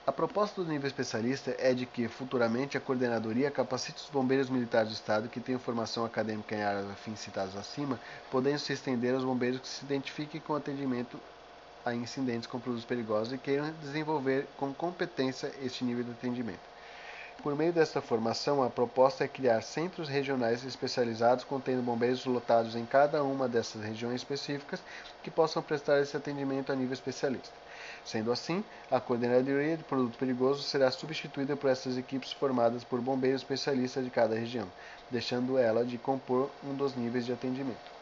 A 0.05 0.11
proposta 0.11 0.61
do 0.61 0.69
nível 0.69 0.89
especialista 0.89 1.55
é 1.61 1.73
de 1.73 1.87
que, 1.87 2.09
futuramente, 2.09 2.77
a 2.77 2.81
coordenadoria 2.81 3.53
capacite 3.53 4.03
os 4.03 4.11
bombeiros 4.11 4.51
militares 4.51 4.89
do 4.89 4.95
Estado 4.95 5.29
que 5.29 5.41
tenham 5.41 5.61
formação 5.61 6.05
acadêmica 6.05 6.57
em 6.57 6.63
áreas 6.63 6.91
afins 6.91 7.21
citadas 7.21 7.57
acima, 7.57 8.01
podendo 8.29 8.59
se 8.59 8.73
estender 8.73 9.15
aos 9.15 9.25
bombeiros 9.25 9.61
que 9.61 9.69
se 9.69 9.85
identifiquem 9.85 10.41
com 10.41 10.57
atendimento 10.57 11.21
a 11.85 11.95
incidentes 11.95 12.49
com 12.49 12.59
produtos 12.59 12.85
perigosos 12.85 13.33
e 13.33 13.39
queiram 13.39 13.73
desenvolver 13.81 14.49
com 14.57 14.75
competência 14.75 15.53
este 15.61 15.85
nível 15.85 16.03
de 16.03 16.11
atendimento. 16.11 16.72
Por 17.43 17.57
meio 17.57 17.73
desta 17.73 18.01
formação, 18.01 18.63
a 18.63 18.71
proposta 18.71 19.25
é 19.25 19.29
criar 19.29 19.61
centros 19.63 20.09
regionais 20.09 20.65
especializados 20.65 21.45
contendo 21.45 21.83
bombeiros 21.83 22.25
lotados 22.25 22.77
em 22.77 22.87
cada 22.87 23.25
uma 23.25 23.49
dessas 23.49 23.83
regiões 23.83 24.21
específicas 24.21 24.85
que 25.21 25.31
possam 25.31 25.61
prestar 25.63 26.01
esse 26.01 26.17
atendimento 26.17 26.71
a 26.71 26.77
nível 26.77 26.95
especialista. 26.95 27.61
Sendo 28.05 28.31
assim, 28.31 28.65
a 28.89 29.01
coordenadoria 29.01 29.77
de 29.77 29.83
produto 29.85 30.17
perigoso 30.17 30.63
será 30.63 30.91
substituída 30.93 31.57
por 31.57 31.69
essas 31.69 31.99
equipes 31.99 32.33
formadas 32.33 32.85
por 32.85 33.01
bombeiros 33.01 33.43
especialistas 33.43 34.05
de 34.05 34.11
cada 34.11 34.37
região, 34.37 34.73
deixando 35.11 35.59
ela 35.59 35.85
de 35.85 35.99
compor 35.99 36.57
um 36.63 36.75
dos 36.77 36.95
níveis 36.95 37.27
de 37.27 37.33
atendimento. 37.33 38.02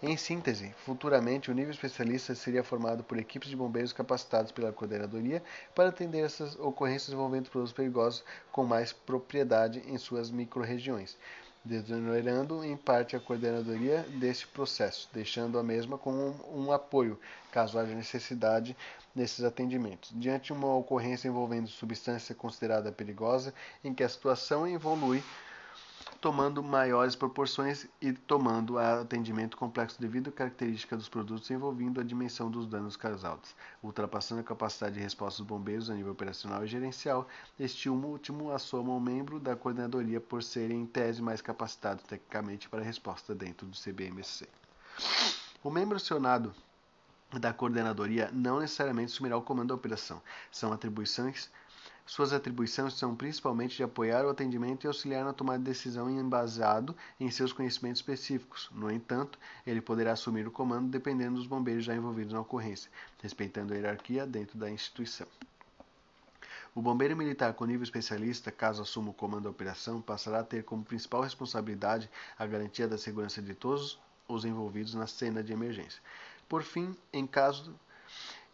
Em 0.00 0.16
síntese, 0.16 0.72
futuramente 0.84 1.50
o 1.50 1.54
nível 1.54 1.72
especialista 1.72 2.32
seria 2.32 2.62
formado 2.62 3.02
por 3.02 3.18
equipes 3.18 3.48
de 3.48 3.56
bombeiros 3.56 3.92
capacitados 3.92 4.52
pela 4.52 4.72
coordenadoria 4.72 5.42
para 5.74 5.88
atender 5.88 6.20
essas 6.20 6.56
ocorrências 6.56 7.12
envolvendo 7.12 7.50
produtos 7.50 7.72
perigosos 7.72 8.22
com 8.52 8.64
mais 8.64 8.92
propriedade 8.92 9.82
em 9.88 9.98
suas 9.98 10.30
microrregiões. 10.30 11.16
desonerando 11.64 12.64
em 12.64 12.76
parte 12.76 13.16
a 13.16 13.20
coordenadoria 13.20 14.06
deste 14.20 14.46
processo, 14.46 15.08
deixando 15.12 15.58
a 15.58 15.64
mesma 15.64 15.98
com 15.98 16.12
um, 16.12 16.66
um 16.66 16.72
apoio, 16.72 17.18
caso 17.50 17.76
haja 17.76 17.92
necessidade 17.92 18.76
nesses 19.14 19.44
atendimentos. 19.44 20.12
Diante 20.14 20.46
de 20.46 20.52
uma 20.52 20.76
ocorrência 20.76 21.26
envolvendo 21.26 21.66
substância 21.66 22.36
considerada 22.36 22.92
perigosa, 22.92 23.52
em 23.82 23.92
que 23.92 24.04
a 24.04 24.08
situação 24.08 24.66
evolui 24.66 25.22
tomando 26.20 26.62
maiores 26.62 27.14
proporções 27.14 27.86
e 28.00 28.12
tomando 28.12 28.78
atendimento 28.78 29.56
complexo 29.56 30.00
devido 30.00 30.30
à 30.30 30.32
característica 30.32 30.96
dos 30.96 31.08
produtos 31.08 31.50
envolvendo 31.50 32.00
a 32.00 32.04
dimensão 32.04 32.50
dos 32.50 32.66
danos 32.66 32.96
causados, 32.96 33.54
ultrapassando 33.82 34.40
a 34.40 34.44
capacidade 34.44 34.96
de 34.96 35.00
resposta 35.00 35.42
dos 35.42 35.48
bombeiros 35.48 35.88
a 35.88 35.94
nível 35.94 36.12
operacional 36.12 36.64
e 36.64 36.66
gerencial. 36.66 37.28
Este 37.58 37.88
último 37.88 38.50
assoma 38.50 38.92
um 38.92 39.00
membro 39.00 39.38
da 39.38 39.54
coordenadoria 39.54 40.20
por 40.20 40.42
serem 40.42 40.82
em 40.82 40.86
tese 40.86 41.22
mais 41.22 41.40
capacitados 41.40 42.04
tecnicamente 42.04 42.68
para 42.68 42.80
a 42.80 42.84
resposta 42.84 43.34
dentro 43.34 43.66
do 43.66 43.76
CBMC. 43.76 44.48
O 45.62 45.70
membro 45.70 45.96
acionado 45.96 46.52
da 47.38 47.52
coordenadoria 47.52 48.30
não 48.32 48.58
necessariamente 48.58 49.12
assumirá 49.12 49.36
o 49.36 49.42
comando 49.42 49.68
da 49.68 49.74
operação. 49.74 50.20
São 50.50 50.72
atribuições 50.72 51.50
suas 52.08 52.32
atribuições 52.32 52.94
são 52.94 53.14
principalmente 53.14 53.76
de 53.76 53.82
apoiar 53.82 54.24
o 54.24 54.30
atendimento 54.30 54.84
e 54.84 54.86
auxiliar 54.88 55.26
na 55.26 55.34
tomada 55.34 55.58
de 55.58 55.66
decisão 55.66 56.08
embasado 56.08 56.96
em 57.20 57.30
seus 57.30 57.52
conhecimentos 57.52 58.00
específicos. 58.00 58.70
No 58.72 58.90
entanto, 58.90 59.38
ele 59.66 59.82
poderá 59.82 60.12
assumir 60.12 60.48
o 60.48 60.50
comando 60.50 60.88
dependendo 60.88 61.36
dos 61.36 61.46
bombeiros 61.46 61.84
já 61.84 61.94
envolvidos 61.94 62.32
na 62.32 62.40
ocorrência, 62.40 62.90
respeitando 63.22 63.74
a 63.74 63.76
hierarquia 63.76 64.26
dentro 64.26 64.58
da 64.58 64.70
instituição. 64.70 65.26
O 66.74 66.80
bombeiro 66.80 67.14
militar 67.14 67.52
com 67.52 67.66
nível 67.66 67.84
especialista, 67.84 68.50
caso 68.50 68.80
assuma 68.80 69.10
o 69.10 69.14
comando 69.14 69.42
da 69.42 69.50
operação, 69.50 70.00
passará 70.00 70.40
a 70.40 70.44
ter 70.44 70.64
como 70.64 70.82
principal 70.82 71.20
responsabilidade 71.20 72.08
a 72.38 72.46
garantia 72.46 72.88
da 72.88 72.96
segurança 72.96 73.42
de 73.42 73.52
todos 73.54 73.98
os 74.26 74.46
envolvidos 74.46 74.94
na 74.94 75.06
cena 75.06 75.42
de 75.42 75.52
emergência. 75.52 76.00
Por 76.48 76.62
fim, 76.62 76.96
em 77.12 77.26
caso 77.26 77.78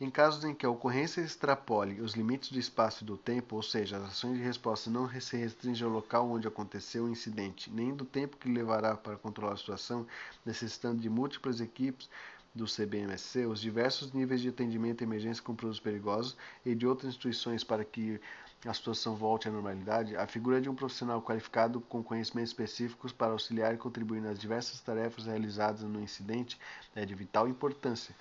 em 0.01 0.11
casos 0.11 0.45
em 0.45 0.55
que 0.55 0.67
a 0.67 0.71
ocorrência 0.71 1.21
extrapole 1.21 2.01
os 2.01 2.15
limites 2.15 2.51
do 2.51 2.59
espaço 2.59 3.05
e 3.05 3.07
do 3.07 3.17
tempo, 3.17 3.55
ou 3.57 3.63
seja, 3.63 3.97
as 3.97 4.05
ações 4.05 4.37
de 4.37 4.43
resposta 4.43 4.91
não 4.91 5.09
se 5.21 5.37
restringem 5.37 5.87
ao 5.87 5.93
local 5.93 6.29
onde 6.29 6.49
aconteceu 6.49 7.05
o 7.05 7.09
incidente, 7.09 7.71
nem 7.71 7.95
do 7.95 8.05
tempo 8.05 8.37
que 8.37 8.49
levará 8.49 8.97
para 8.97 9.17
controlar 9.17 9.55
a 9.55 9.57
situação, 9.57 10.07
necessitando 10.45 11.01
de 11.01 11.09
múltiplas 11.09 11.61
equipes 11.61 12.11
do 12.55 12.67
CBMSC, 12.67 13.47
os 13.47 13.61
diversos 13.61 14.13
níveis 14.13 14.41
de 14.41 14.49
atendimento 14.49 15.01
e 15.01 15.05
emergência 15.05 15.43
com 15.43 15.55
produtos 15.55 15.81
perigosos 15.81 16.37
e 16.65 16.75
de 16.75 16.87
outras 16.87 17.11
instituições 17.11 17.65
para 17.65 17.85
que 17.85 18.21
a 18.65 18.73
situação 18.73 19.15
volte 19.15 19.49
à 19.49 19.51
normalidade, 19.51 20.17
a 20.17 20.27
figura 20.27 20.61
de 20.61 20.71
um 20.71 20.75
profissional 20.75 21.21
qualificado 21.21 21.81
com 21.81 22.03
conhecimentos 22.03 22.51
específicos 22.51 23.13
para 23.13 23.33
auxiliar 23.33 23.75
e 23.75 23.77
contribuir 23.77 24.23
nas 24.23 24.39
diversas 24.39 24.81
tarefas 24.81 25.27
realizadas 25.27 25.83
no 25.83 26.01
incidente 26.01 26.59
é 26.95 27.05
de 27.05 27.15
vital 27.15 27.47
importância, 27.47 28.15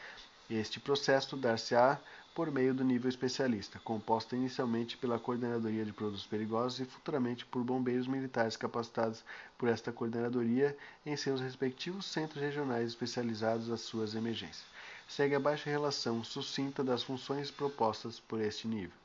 este 0.49 0.79
processo 0.79 1.37
dar-se-á 1.37 1.99
por 2.33 2.49
meio 2.51 2.73
do 2.73 2.83
nível 2.83 3.07
especialista, 3.09 3.79
composta 3.79 4.35
inicialmente 4.35 4.97
pela 4.97 5.19
Coordenadoria 5.19 5.85
de 5.85 5.93
Produtos 5.93 6.25
Perigosos 6.25 6.79
e 6.79 6.85
futuramente 6.85 7.45
por 7.45 7.63
bombeiros 7.63 8.07
militares 8.07 8.57
capacitados 8.57 9.23
por 9.57 9.69
esta 9.69 9.91
coordenadoria 9.91 10.75
em 11.05 11.15
seus 11.15 11.39
respectivos 11.39 12.07
centros 12.07 12.41
regionais 12.41 12.87
especializados 12.89 13.69
às 13.69 13.81
suas 13.81 14.15
emergências. 14.15 14.65
Segue 15.07 15.35
abaixo 15.35 15.69
a 15.69 15.71
relação 15.71 16.23
sucinta 16.23 16.83
das 16.83 17.03
funções 17.03 17.51
propostas 17.51 18.19
por 18.19 18.41
este 18.41 18.67
nível. 18.67 18.97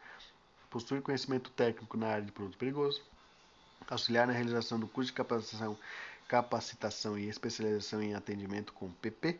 Possuir 0.70 1.02
conhecimento 1.02 1.50
técnico 1.50 1.98
na 1.98 2.08
área 2.08 2.24
de 2.24 2.32
produto 2.32 2.56
perigoso, 2.56 3.02
auxiliar 3.90 4.26
na 4.26 4.32
realização 4.32 4.80
do 4.80 4.88
curso 4.88 5.10
de 5.10 5.16
capacitação, 5.16 5.76
capacitação 6.26 7.18
e 7.18 7.28
especialização 7.28 8.02
em 8.02 8.14
atendimento 8.14 8.72
com 8.72 8.90
PP, 8.90 9.38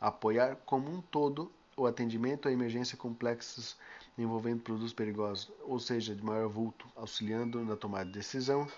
apoiar 0.00 0.56
como 0.66 0.90
um 0.90 1.00
todo 1.00 1.50
o 1.76 1.86
atendimento 1.86 2.48
a 2.48 2.52
emergências 2.52 2.98
complexas 2.98 3.76
envolvendo 4.16 4.62
produtos 4.62 4.92
perigosos, 4.92 5.50
ou 5.62 5.80
seja, 5.80 6.14
de 6.14 6.24
maior 6.24 6.48
vulto, 6.48 6.86
auxiliando 6.94 7.64
na 7.64 7.76
tomada 7.76 8.04
de 8.04 8.12
decisão, 8.12 8.68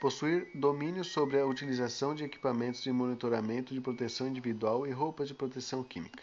possuir 0.00 0.50
domínio 0.54 1.04
sobre 1.04 1.40
a 1.40 1.46
utilização 1.46 2.14
de 2.14 2.24
equipamentos 2.24 2.82
de 2.82 2.92
monitoramento 2.92 3.74
de 3.74 3.80
proteção 3.80 4.28
individual 4.28 4.86
e 4.86 4.92
roupas 4.92 5.28
de 5.28 5.34
proteção 5.34 5.82
química. 5.82 6.22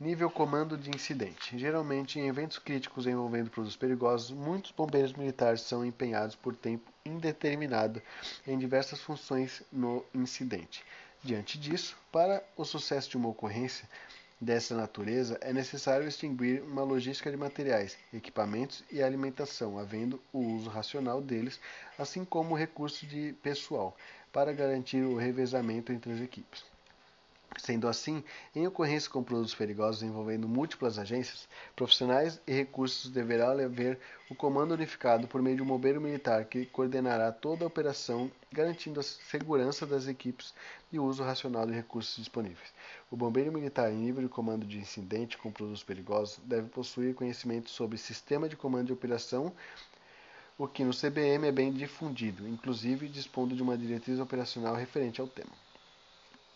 Nível 0.00 0.30
comando 0.30 0.78
de 0.78 0.90
incidente. 0.90 1.58
Geralmente, 1.58 2.18
em 2.18 2.26
eventos 2.26 2.58
críticos 2.58 3.06
envolvendo 3.06 3.50
produtos 3.50 3.76
perigosos, 3.76 4.30
muitos 4.30 4.72
bombeiros 4.72 5.12
militares 5.12 5.60
são 5.60 5.84
empenhados 5.84 6.34
por 6.34 6.56
tempo 6.56 6.90
indeterminado 7.04 8.00
em 8.46 8.58
diversas 8.58 9.00
funções 9.00 9.62
no 9.70 10.02
incidente. 10.14 10.82
Diante 11.22 11.58
disso, 11.58 11.96
para 12.10 12.42
o 12.56 12.64
sucesso 12.64 13.10
de 13.10 13.16
uma 13.18 13.28
ocorrência 13.28 13.86
dessa 14.40 14.74
natureza, 14.74 15.36
é 15.42 15.52
necessário 15.52 16.08
extinguir 16.08 16.62
uma 16.62 16.82
logística 16.82 17.30
de 17.30 17.36
materiais, 17.36 17.98
equipamentos 18.12 18.82
e 18.90 19.02
alimentação, 19.02 19.78
havendo 19.78 20.18
o 20.32 20.38
uso 20.38 20.70
racional 20.70 21.20
deles, 21.20 21.60
assim 21.98 22.24
como 22.24 22.56
recursos 22.56 23.06
de 23.06 23.34
pessoal, 23.42 23.94
para 24.32 24.52
garantir 24.52 25.02
o 25.02 25.18
revezamento 25.18 25.92
entre 25.92 26.10
as 26.10 26.20
equipes. 26.20 26.69
Sendo 27.58 27.88
assim, 27.88 28.22
em 28.54 28.66
ocorrência 28.66 29.10
com 29.10 29.22
produtos 29.22 29.54
perigosos 29.54 30.02
envolvendo 30.02 30.48
múltiplas 30.48 30.98
agências, 30.98 31.48
profissionais 31.74 32.40
e 32.46 32.52
recursos 32.52 33.10
deverá 33.10 33.50
haver 33.50 33.98
o 34.30 34.34
comando 34.34 34.72
unificado 34.72 35.26
por 35.26 35.42
meio 35.42 35.56
de 35.56 35.62
um 35.62 35.66
bombeiro 35.66 36.00
militar 36.00 36.44
que 36.44 36.66
coordenará 36.66 37.32
toda 37.32 37.64
a 37.64 37.66
operação, 37.66 38.30
garantindo 38.52 39.00
a 39.00 39.02
segurança 39.02 39.84
das 39.84 40.06
equipes 40.06 40.54
e 40.92 40.98
o 40.98 41.04
uso 41.04 41.22
racional 41.24 41.66
de 41.66 41.72
recursos 41.72 42.16
disponíveis. 42.16 42.72
O 43.10 43.16
bombeiro 43.16 43.52
militar 43.52 43.90
em 43.92 43.96
nível 43.96 44.22
de 44.22 44.28
comando 44.28 44.64
de 44.64 44.78
incidente 44.78 45.36
com 45.36 45.50
produtos 45.50 45.82
perigosos 45.82 46.38
deve 46.44 46.68
possuir 46.68 47.14
conhecimento 47.14 47.68
sobre 47.68 47.98
sistema 47.98 48.48
de 48.48 48.56
comando 48.56 48.86
de 48.86 48.92
operação 48.92 49.52
o 50.56 50.68
que 50.68 50.84
no 50.84 50.92
CBM 50.92 51.46
é 51.46 51.52
bem 51.52 51.72
difundido, 51.72 52.46
inclusive 52.46 53.08
dispondo 53.08 53.56
de 53.56 53.62
uma 53.62 53.78
diretriz 53.78 54.20
operacional 54.20 54.74
referente 54.74 55.18
ao 55.18 55.26
tema. 55.26 55.69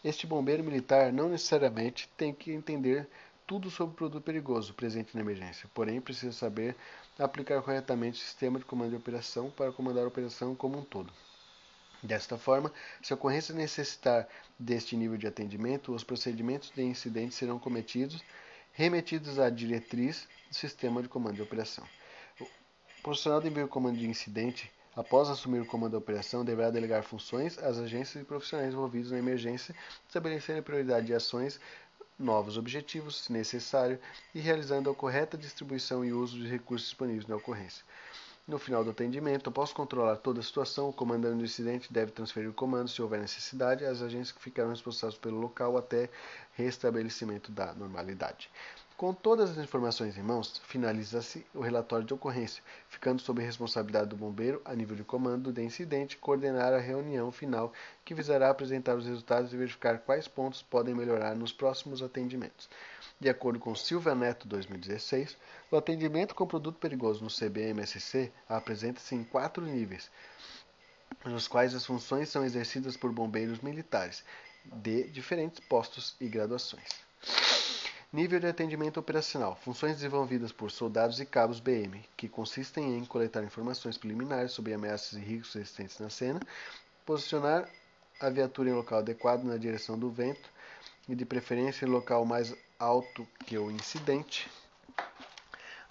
Este 0.04 0.26
bombeiro 0.26 0.62
militar 0.62 1.10
não 1.10 1.30
necessariamente 1.30 2.10
tem 2.14 2.30
que 2.30 2.52
entender 2.52 3.08
tudo 3.46 3.70
sobre 3.70 3.94
o 3.94 3.96
produto 3.96 4.22
perigoso 4.22 4.74
presente 4.74 5.14
na 5.14 5.22
emergência, 5.22 5.66
porém 5.72 5.98
precisa 5.98 6.30
saber 6.30 6.76
aplicar 7.18 7.62
corretamente 7.62 8.20
o 8.20 8.24
sistema 8.24 8.58
de 8.58 8.66
comando 8.66 8.90
de 8.90 8.96
operação 8.96 9.50
para 9.50 9.72
comandar 9.72 10.04
a 10.04 10.08
operação 10.08 10.54
como 10.54 10.78
um 10.78 10.84
todo. 10.84 11.10
Desta 12.02 12.36
forma, 12.36 12.70
se 13.02 13.14
a 13.14 13.16
ocorrência 13.16 13.54
necessitar 13.54 14.28
deste 14.58 14.94
nível 14.94 15.16
de 15.16 15.26
atendimento, 15.26 15.94
os 15.94 16.04
procedimentos 16.04 16.70
de 16.70 16.82
incidente 16.82 17.34
serão 17.34 17.58
cometidos, 17.58 18.22
remetidos 18.72 19.38
à 19.38 19.48
diretriz 19.48 20.28
do 20.50 20.54
sistema 20.54 21.02
de 21.02 21.08
comando 21.08 21.36
de 21.36 21.42
operação. 21.42 21.84
O 22.38 22.46
profissional 23.02 23.40
de 23.40 23.48
envio 23.48 23.68
comando 23.68 23.98
de 23.98 24.06
incidente 24.06 24.70
Após 24.96 25.28
assumir 25.28 25.60
o 25.60 25.66
comando 25.66 25.92
da 25.92 25.98
operação, 25.98 26.44
deverá 26.44 26.70
delegar 26.70 27.02
funções 27.02 27.58
às 27.58 27.78
agências 27.78 28.22
e 28.22 28.26
profissionais 28.26 28.72
envolvidos 28.72 29.10
na 29.10 29.18
emergência, 29.18 29.74
estabelecendo 30.06 30.60
a 30.60 30.62
prioridade 30.62 31.06
de 31.06 31.14
ações, 31.14 31.58
novos 32.16 32.56
objetivos, 32.56 33.24
se 33.24 33.32
necessário, 33.32 33.98
e 34.32 34.38
realizando 34.38 34.88
a 34.88 34.94
correta 34.94 35.36
distribuição 35.36 36.04
e 36.04 36.12
uso 36.12 36.38
de 36.38 36.46
recursos 36.46 36.88
disponíveis 36.88 37.26
na 37.26 37.34
ocorrência. 37.34 37.84
No 38.46 38.58
final 38.58 38.84
do 38.84 38.90
atendimento, 38.90 39.48
após 39.48 39.72
controlar 39.72 40.16
toda 40.16 40.38
a 40.38 40.42
situação, 40.42 40.90
o 40.90 40.92
comandante 40.92 41.38
do 41.38 41.44
incidente 41.44 41.92
deve 41.92 42.12
transferir 42.12 42.50
o 42.50 42.52
comando, 42.52 42.88
se 42.88 43.00
houver 43.00 43.18
necessidade, 43.18 43.84
às 43.84 44.00
agências 44.00 44.32
que 44.32 44.42
ficarão 44.42 44.70
responsáveis 44.70 45.18
pelo 45.18 45.40
local 45.40 45.76
até 45.76 46.08
restabelecimento 46.52 47.50
da 47.50 47.74
normalidade. 47.74 48.50
Com 48.96 49.12
todas 49.12 49.50
as 49.50 49.58
informações 49.58 50.16
em 50.16 50.22
mãos, 50.22 50.62
finaliza-se 50.66 51.44
o 51.52 51.60
relatório 51.60 52.06
de 52.06 52.14
ocorrência, 52.14 52.62
ficando 52.88 53.20
sob 53.20 53.42
responsabilidade 53.42 54.10
do 54.10 54.16
bombeiro, 54.16 54.62
a 54.64 54.72
nível 54.72 54.94
de 54.94 55.02
comando 55.02 55.52
do 55.52 55.60
incidente, 55.60 56.16
coordenar 56.16 56.72
a 56.72 56.78
reunião 56.78 57.32
final 57.32 57.72
que 58.04 58.14
visará 58.14 58.48
apresentar 58.48 58.94
os 58.94 59.04
resultados 59.04 59.52
e 59.52 59.56
verificar 59.56 59.98
quais 59.98 60.28
pontos 60.28 60.62
podem 60.62 60.94
melhorar 60.94 61.34
nos 61.34 61.52
próximos 61.52 62.04
atendimentos. 62.04 62.68
De 63.18 63.28
acordo 63.28 63.58
com 63.58 63.74
Silvia 63.74 64.14
Neto 64.14 64.46
2016, 64.46 65.36
o 65.72 65.76
atendimento 65.76 66.32
com 66.32 66.46
produto 66.46 66.78
perigoso 66.78 67.24
no 67.24 67.30
CBMSC 67.30 68.32
apresenta-se 68.48 69.16
em 69.16 69.24
quatro 69.24 69.66
níveis, 69.66 70.08
nos 71.24 71.48
quais 71.48 71.74
as 71.74 71.84
funções 71.84 72.28
são 72.28 72.44
exercidas 72.44 72.96
por 72.96 73.10
bombeiros 73.10 73.58
militares 73.58 74.22
de 74.64 75.08
diferentes 75.10 75.58
postos 75.58 76.14
e 76.20 76.28
graduações. 76.28 77.04
Nível 78.14 78.38
de 78.38 78.46
atendimento 78.46 79.00
operacional: 79.00 79.56
funções 79.56 79.94
desenvolvidas 79.94 80.52
por 80.52 80.70
soldados 80.70 81.18
e 81.18 81.26
cabos 81.26 81.58
BM, 81.58 82.00
que 82.16 82.28
consistem 82.28 82.96
em 82.96 83.04
coletar 83.04 83.42
informações 83.42 83.98
preliminares 83.98 84.52
sobre 84.52 84.72
ameaças 84.72 85.14
e 85.14 85.18
riscos 85.18 85.56
existentes 85.56 85.98
na 85.98 86.08
cena, 86.08 86.40
posicionar 87.04 87.68
a 88.20 88.30
viatura 88.30 88.70
em 88.70 88.72
local 88.72 89.00
adequado 89.00 89.42
na 89.42 89.56
direção 89.56 89.98
do 89.98 90.08
vento 90.10 90.48
e, 91.08 91.16
de 91.16 91.24
preferência, 91.24 91.84
em 91.84 91.88
local 91.88 92.24
mais 92.24 92.54
alto 92.78 93.26
que 93.44 93.58
o 93.58 93.68
incidente, 93.68 94.48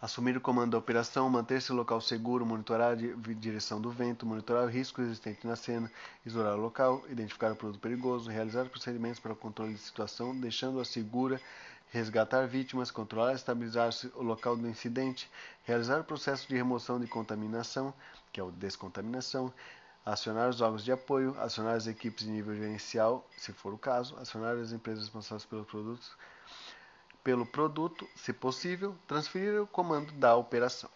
Assumir 0.04 0.36
o 0.36 0.42
comando 0.42 0.72
da 0.72 0.78
operação, 0.78 1.30
manter-se 1.30 1.72
no 1.72 1.78
local 1.78 2.02
seguro, 2.02 2.46
monitorar 2.46 2.92
a 2.92 3.34
direção 3.36 3.80
do 3.80 3.90
vento, 3.90 4.26
monitorar 4.26 4.66
o 4.66 4.68
risco 4.68 5.02
existente 5.02 5.48
na 5.48 5.56
cena, 5.56 5.90
isolar 6.26 6.58
o 6.58 6.62
local, 6.62 7.06
identificar 7.10 7.54
o 7.54 7.56
produto 7.56 7.80
perigoso, 7.80 8.30
realizar 8.30 8.66
procedimentos 8.66 9.22
para 9.22 9.32
o 9.32 9.36
controle 9.38 9.72
de 9.72 9.80
situação, 9.80 10.38
deixando-a 10.38 10.84
segura, 10.84 11.40
resgatar 11.94 12.48
vítimas, 12.48 12.90
controlar 12.90 13.34
e 13.34 13.36
estabilizar 13.36 13.92
o 14.16 14.24
local 14.24 14.58
do 14.58 14.68
incidente, 14.68 15.30
realizar 15.64 16.02
o 16.02 16.04
processo 16.04 16.48
de 16.48 16.56
remoção 16.56 17.00
de 17.00 17.06
contaminação, 17.06 17.94
que 18.32 18.40
é 18.40 18.44
o 18.44 18.50
descontaminação, 18.52 19.54
acionar 20.04 20.50
os 20.50 20.60
órgãos 20.60 20.84
de 20.84 20.92
apoio, 20.92 21.40
acionar 21.40 21.76
as 21.76 21.86
equipes 21.86 22.26
de 22.26 22.32
nível 22.32 22.56
gerencial, 22.56 23.26
se 23.38 23.54
for 23.54 23.74
o 23.74 23.78
caso, 23.78 24.18
acionar 24.18 24.58
as 24.58 24.72
empresas 24.72 25.04
responsáveis 25.04 25.46
pelos 25.46 25.68
produtos 25.68 26.12
pelo 27.24 27.46
produto, 27.46 28.06
se 28.16 28.34
possível, 28.34 28.96
transferir 29.08 29.62
o 29.62 29.66
comando 29.66 30.12
da 30.14 30.36
operação. 30.36 30.90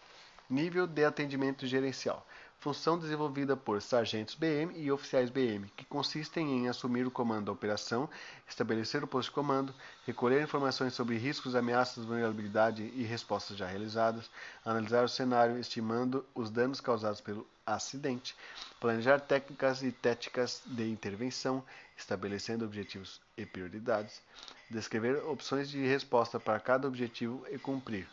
Nível 0.48 0.86
de 0.86 1.04
atendimento 1.04 1.66
gerencial. 1.66 2.26
Função 2.60 2.98
desenvolvida 2.98 3.56
por 3.56 3.80
sargentos 3.80 4.34
BM 4.34 4.76
e 4.76 4.90
oficiais 4.90 5.30
BM, 5.30 5.68
que 5.76 5.84
consistem 5.84 6.58
em 6.58 6.68
assumir 6.68 7.06
o 7.06 7.10
comando 7.10 7.46
da 7.46 7.52
operação, 7.52 8.10
estabelecer 8.48 9.04
o 9.04 9.06
posto 9.06 9.28
de 9.28 9.34
comando, 9.36 9.72
recolher 10.04 10.42
informações 10.42 10.92
sobre 10.92 11.16
riscos, 11.16 11.54
ameaças, 11.54 12.04
vulnerabilidade 12.04 12.82
e 12.82 13.04
respostas 13.04 13.56
já 13.56 13.68
realizadas, 13.68 14.28
analisar 14.64 15.04
o 15.04 15.08
cenário, 15.08 15.56
estimando 15.56 16.26
os 16.34 16.50
danos 16.50 16.80
causados 16.80 17.20
pelo 17.20 17.46
acidente, 17.64 18.34
planejar 18.80 19.20
técnicas 19.20 19.84
e 19.84 19.92
táticas 19.92 20.60
de 20.66 20.90
intervenção, 20.90 21.62
estabelecendo 21.96 22.64
objetivos 22.64 23.20
e 23.36 23.46
prioridades, 23.46 24.20
descrever 24.68 25.22
opções 25.26 25.70
de 25.70 25.86
resposta 25.86 26.40
para 26.40 26.58
cada 26.58 26.88
objetivo 26.88 27.46
e 27.52 27.56
cumprir. 27.56 28.08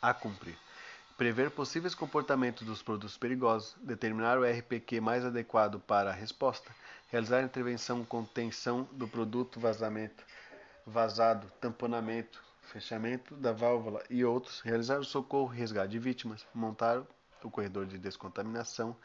A 0.00 0.14
cumprir. 0.14 0.56
Prever 1.22 1.52
possíveis 1.52 1.94
comportamentos 1.94 2.66
dos 2.66 2.82
produtos 2.82 3.16
perigosos, 3.16 3.76
determinar 3.80 4.40
o 4.40 4.44
RPQ 4.44 5.00
mais 5.00 5.24
adequado 5.24 5.78
para 5.78 6.10
a 6.10 6.12
resposta, 6.12 6.74
realizar 7.12 7.44
intervenção 7.44 8.04
contenção 8.04 8.88
do 8.90 9.06
produto, 9.06 9.60
vazamento, 9.60 10.24
vazado, 10.84 11.46
tamponamento, 11.60 12.42
fechamento 12.62 13.36
da 13.36 13.52
válvula 13.52 14.02
e 14.10 14.24
outros, 14.24 14.60
realizar 14.62 14.98
o 14.98 15.04
socorro 15.04 15.54
e 15.54 15.58
resgate 15.58 15.92
de 15.92 16.00
vítimas, 16.00 16.44
montar 16.52 17.00
o 17.40 17.48
corredor 17.48 17.86
de 17.86 17.98
descontaminação, 17.98 18.96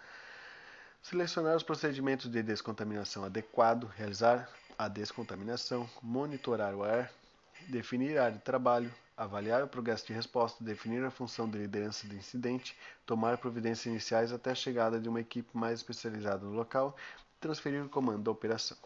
selecionar 1.04 1.56
os 1.56 1.62
procedimentos 1.62 2.32
de 2.32 2.42
descontaminação 2.42 3.26
adequado, 3.26 3.86
realizar 3.96 4.50
a 4.76 4.88
descontaminação, 4.88 5.88
monitorar 6.02 6.74
o 6.74 6.84
ar, 6.84 7.12
definir 7.68 8.18
a 8.18 8.26
área 8.26 8.38
de 8.40 8.44
trabalho, 8.44 8.92
avaliar 9.18 9.64
o 9.64 9.68
progresso 9.68 10.06
de 10.06 10.14
resposta, 10.14 10.64
definir 10.64 11.04
a 11.04 11.10
função 11.10 11.50
de 11.50 11.58
liderança 11.58 12.08
do 12.08 12.16
incidente, 12.16 12.78
tomar 13.06 13.40
providências 13.40 13.88
iniciais 13.88 14.32
até 14.32 14.52
a 14.52 14.56
chegada 14.56 15.00
de 15.00 15.10
uma 15.10 15.20
equipe 15.20 15.50
mais 15.58 15.80
especializada 15.80 16.46
no 16.46 16.54
local 16.54 16.96
e 17.36 17.42
transferir 17.42 17.84
o 17.84 17.90
comando 17.90 18.22
da 18.22 18.32
operação. 18.32 18.78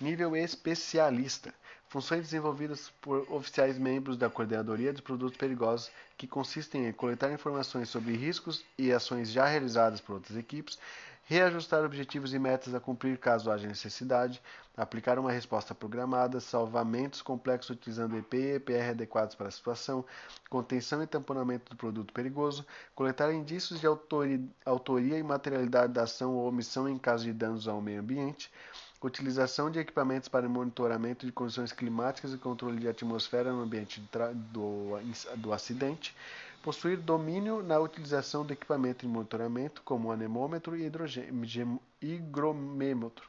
Nível 0.00 0.36
especialista. 0.36 1.54
Funções 1.88 2.22
desenvolvidas 2.22 2.90
por 3.02 3.30
oficiais 3.30 3.78
membros 3.78 4.16
da 4.16 4.30
Coordenadoria 4.30 4.94
de 4.94 5.02
Produtos 5.02 5.36
Perigosos, 5.36 5.90
que 6.16 6.26
consistem 6.26 6.86
em 6.86 6.92
coletar 6.92 7.30
informações 7.30 7.90
sobre 7.90 8.16
riscos 8.16 8.64
e 8.78 8.90
ações 8.90 9.30
já 9.30 9.46
realizadas 9.46 10.00
por 10.00 10.14
outras 10.14 10.36
equipes, 10.38 10.78
reajustar 11.24 11.84
objetivos 11.84 12.34
e 12.34 12.38
metas 12.38 12.74
a 12.74 12.80
cumprir 12.80 13.18
caso 13.18 13.50
haja 13.50 13.66
necessidade, 13.66 14.42
aplicar 14.76 15.18
uma 15.18 15.30
resposta 15.30 15.74
programada, 15.74 16.40
salvamentos 16.40 17.22
complexos 17.22 17.70
utilizando 17.70 18.16
EP 18.16 18.34
e 18.34 18.54
EPR 18.56 18.90
adequados 18.90 19.34
para 19.34 19.48
a 19.48 19.50
situação, 19.50 20.04
contenção 20.48 21.02
e 21.02 21.06
tamponamento 21.06 21.70
do 21.70 21.76
produto 21.76 22.12
perigoso, 22.12 22.66
coletar 22.94 23.32
indícios 23.32 23.80
de 23.80 23.86
autoria 23.86 25.18
e 25.18 25.22
materialidade 25.22 25.92
da 25.92 26.02
ação 26.02 26.34
ou 26.34 26.48
omissão 26.48 26.88
em 26.88 26.98
caso 26.98 27.24
de 27.24 27.32
danos 27.32 27.68
ao 27.68 27.80
meio 27.80 28.00
ambiente, 28.00 28.50
utilização 29.06 29.70
de 29.70 29.78
equipamentos 29.78 30.28
para 30.28 30.48
monitoramento 30.48 31.26
de 31.26 31.32
condições 31.32 31.72
climáticas 31.72 32.32
e 32.32 32.38
controle 32.38 32.78
de 32.78 32.88
atmosfera 32.88 33.52
no 33.52 33.62
ambiente 33.62 34.02
do, 34.52 34.98
do 35.36 35.52
acidente, 35.52 36.14
possuir 36.62 36.96
domínio 36.96 37.62
na 37.62 37.78
utilização 37.78 38.46
do 38.46 38.52
equipamento 38.52 39.04
de 39.04 39.12
monitoramento, 39.12 39.82
como 39.82 40.12
anemômetro 40.12 40.76
e 40.76 40.90
higromêmetro, 42.00 43.28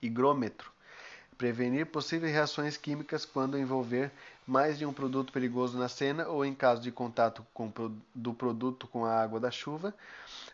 higrômetro, 0.00 0.70
prevenir 1.38 1.86
possíveis 1.86 2.32
reações 2.32 2.76
químicas 2.76 3.24
quando 3.24 3.58
envolver 3.58 4.12
mais 4.46 4.78
de 4.78 4.84
um 4.84 4.92
produto 4.92 5.32
perigoso 5.32 5.78
na 5.78 5.88
cena 5.88 6.28
ou 6.28 6.44
em 6.44 6.54
caso 6.54 6.82
de 6.82 6.90
contato 6.90 7.46
com, 7.54 7.72
do 8.14 8.34
produto 8.34 8.86
com 8.86 9.04
a 9.04 9.20
água 9.20 9.40
da 9.40 9.50
chuva, 9.50 9.94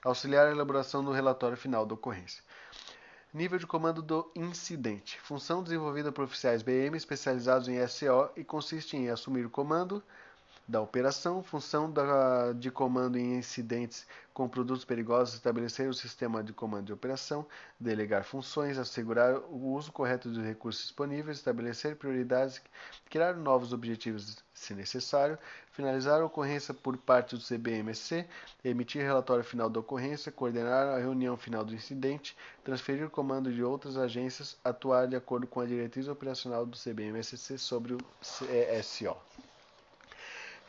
auxiliar 0.03 0.47
a 0.47 0.51
elaboração 0.51 1.03
do 1.03 1.11
relatório 1.11 1.57
final 1.57 1.85
da 1.85 1.95
ocorrência. 1.95 2.43
Nível 3.33 3.59
de 3.59 3.67
comando 3.67 4.01
do 4.01 4.31
incidente. 4.37 5.19
Função 5.21 5.63
desenvolvida 5.63 6.13
por 6.13 6.25
oficiais 6.25 6.63
BM 6.63 6.97
especializados 6.97 7.67
em 7.67 7.85
SO 7.89 8.31
e 8.37 8.45
consiste 8.45 8.97
em 8.97 9.09
assumir 9.09 9.45
o 9.45 9.51
comando, 9.51 10.03
da 10.67 10.81
operação, 10.81 11.43
função 11.43 11.91
da, 11.91 12.53
de 12.53 12.71
comando 12.71 13.19
em 13.19 13.37
incidentes 13.37 14.07
com 14.33 14.49
produtos 14.49 14.85
perigosos, 14.85 15.35
estabelecer 15.35 15.89
o 15.89 15.95
sistema 15.95 16.43
de 16.43 16.53
comando 16.53 16.87
de 16.87 16.93
operação, 16.93 17.47
delegar 17.79 18.25
funções, 18.25 18.79
assegurar 18.79 19.37
o 19.37 19.75
uso 19.75 19.93
correto 19.93 20.29
dos 20.29 20.43
recursos 20.43 20.83
disponíveis, 20.83 21.37
estabelecer 21.39 21.97
prioridades, 21.97 22.61
criar 23.09 23.35
novos 23.35 23.73
objetivos 23.73 24.43
se 24.53 24.75
necessário, 24.75 25.39
finalizar 25.71 26.21
a 26.21 26.25
ocorrência 26.25 26.73
por 26.73 26.97
parte 26.97 27.37
do 27.37 27.43
CBMC, 27.43 28.27
emitir 28.65 29.03
relatório 29.03 29.45
final 29.45 29.69
da 29.69 29.81
ocorrência, 29.81 30.33
coordenar 30.33 30.89
a 30.89 30.99
reunião 30.99 31.37
final 31.37 31.65
do 31.65 31.75
incidente, 31.75 32.37
transferir 32.65 33.07
o 33.07 33.11
comando 33.11 33.53
de 33.53 33.63
outras 33.63 33.97
agências, 33.97 34.57
atuar 34.65 35.07
de 35.07 35.17
acordo 35.17 35.47
com 35.47 35.61
a 35.61 35.67
diretriz 35.67 36.09
operacional 36.09 36.65
do 36.65 36.77
CBMSC 36.77 37.59
sobre 37.59 37.95
o 37.95 37.99
CSO. 38.21 39.17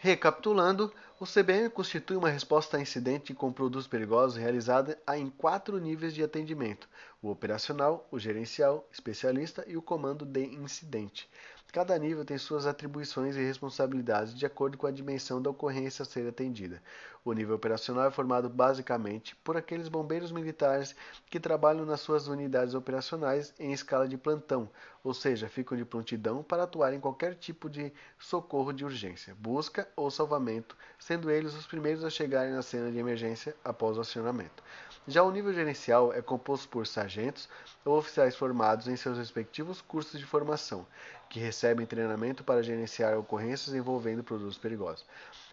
Recapitulando, 0.06 0.94
o 1.20 1.26
CBM 1.26 1.68
constitui 1.68 2.16
uma 2.16 2.30
resposta 2.30 2.78
a 2.78 2.80
incidente 2.80 3.34
com 3.34 3.52
produtos 3.52 3.88
perigosos 3.88 4.38
realizada 4.38 5.00
em 5.16 5.32
quatro 5.32 5.80
níveis 5.80 6.14
de 6.14 6.22
atendimento: 6.22 6.88
o 7.24 7.32
operacional, 7.32 8.08
o 8.12 8.20
gerencial, 8.20 8.88
especialista 8.92 9.66
e 9.68 9.76
o 9.76 9.82
comando 9.82 10.24
de 10.24 10.46
incidente. 10.46 11.28
Cada 11.74 11.98
nível 11.98 12.24
tem 12.24 12.38
suas 12.38 12.68
atribuições 12.68 13.36
e 13.36 13.44
responsabilidades 13.44 14.34
de 14.34 14.46
acordo 14.46 14.78
com 14.78 14.86
a 14.86 14.92
dimensão 14.92 15.42
da 15.42 15.50
ocorrência 15.50 16.04
a 16.04 16.06
ser 16.06 16.26
atendida. 16.26 16.82
O 17.24 17.34
nível 17.34 17.56
operacional 17.56 18.06
é 18.06 18.12
formado 18.12 18.48
basicamente 18.48 19.36
por 19.38 19.58
aqueles 19.58 19.90
bombeiros 19.90 20.32
militares 20.32 20.96
que 21.32 21.40
trabalham 21.40 21.84
nas 21.84 22.00
suas 22.00 22.28
unidades 22.28 22.76
operacionais 22.76 23.56
em 23.60 23.74
escala 23.74 24.08
de 24.08 24.18
plantão, 24.18 24.70
ou 25.06 25.14
seja, 25.14 25.48
ficam 25.48 25.78
de 25.78 25.86
prontidão 25.86 26.42
para 26.42 26.64
atuar 26.64 26.92
em 26.92 27.00
qualquer 27.00 27.36
tipo 27.36 27.70
de 27.70 27.94
socorro 28.18 28.74
de 28.74 28.84
urgência, 28.84 29.36
busca 29.40 29.88
ou 29.96 30.10
salvamento, 30.10 30.76
sendo 30.98 31.30
eles 31.30 31.54
os 31.54 31.68
primeiros 31.68 32.04
a 32.04 32.10
chegarem 32.10 32.52
na 32.52 32.64
cena 32.64 32.92
de 32.92 32.98
emergência 32.98 33.56
após 33.64 34.00
o 34.00 34.02
acionamento. 34.02 34.64
Já 35.08 35.22
o 35.22 35.30
nível 35.30 35.54
gerencial 35.54 36.12
é 36.12 36.24
composto 36.24 36.68
por 36.70 36.88
sargentos 36.88 37.48
ou 37.86 38.00
oficiais 38.00 38.36
formados 38.36 38.88
em 38.88 38.96
seus 38.96 39.20
respectivos 39.20 39.80
cursos 39.80 40.20
de 40.20 40.26
formação, 40.26 40.88
que 41.30 41.40
recebem 41.40 41.86
treinamento 41.86 42.44
para 42.44 42.64
gerenciar 42.64 43.16
ocorrências 43.16 43.76
envolvendo 43.76 44.24
produtos 44.24 44.58
perigosos. 44.58 45.06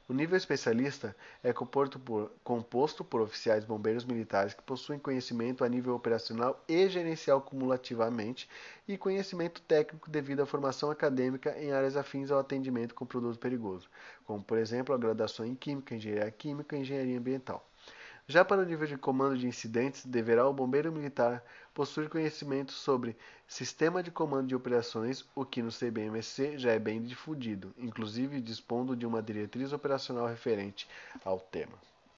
O 0.08 0.12
nível 0.12 0.36
especialista 0.36 1.16
é 1.42 1.52
composto 1.52 1.98
por, 3.04 3.20
oficiais 3.20 3.64
bombeiros 3.64 4.04
militares 4.04 4.52
que 4.52 4.62
possuem 4.62 4.98
conhecimento 4.98 5.64
a 5.64 5.68
nível 5.68 5.94
operacional 5.94 6.62
e 6.68 6.88
gerencial 6.88 7.40
cumulativamente 7.40 8.48
e 8.86 8.98
conhecimento 8.98 9.62
técnico 9.62 10.10
devido 10.10 10.42
à 10.42 10.46
formação 10.46 10.90
acadêmica 10.90 11.56
em 11.56 11.72
áreas 11.72 11.96
afins 11.96 12.30
ao 12.30 12.40
atendimento 12.40 12.94
com 12.94 13.06
produto 13.06 13.38
perigoso, 13.38 13.88
como 14.24 14.42
por 14.42 14.58
exemplo 14.58 14.94
a 14.94 14.98
graduação 14.98 15.46
em 15.46 15.54
Química, 15.54 15.94
Engenharia 15.94 16.30
Química 16.32 16.76
e 16.76 16.80
Engenharia 16.80 17.18
Ambiental. 17.18 17.71
Já 18.32 18.42
para 18.42 18.62
o 18.62 18.64
nível 18.64 18.86
de 18.86 18.96
comando 18.96 19.36
de 19.36 19.46
incidentes, 19.46 20.06
deverá 20.06 20.48
o 20.48 20.54
bombeiro 20.54 20.90
militar 20.90 21.44
possuir 21.74 22.08
conhecimento 22.08 22.72
sobre 22.72 23.14
sistema 23.46 24.02
de 24.02 24.10
comando 24.10 24.46
de 24.46 24.54
operações, 24.54 25.22
o 25.34 25.44
que 25.44 25.60
no 25.60 25.68
CBMC 25.70 26.56
já 26.56 26.72
é 26.72 26.78
bem 26.78 27.02
difundido, 27.02 27.74
inclusive 27.76 28.40
dispondo 28.40 28.96
de 28.96 29.04
uma 29.04 29.22
diretriz 29.22 29.74
operacional 29.74 30.26
referente 30.26 30.88
ao 31.22 31.38
tema. 31.38 31.91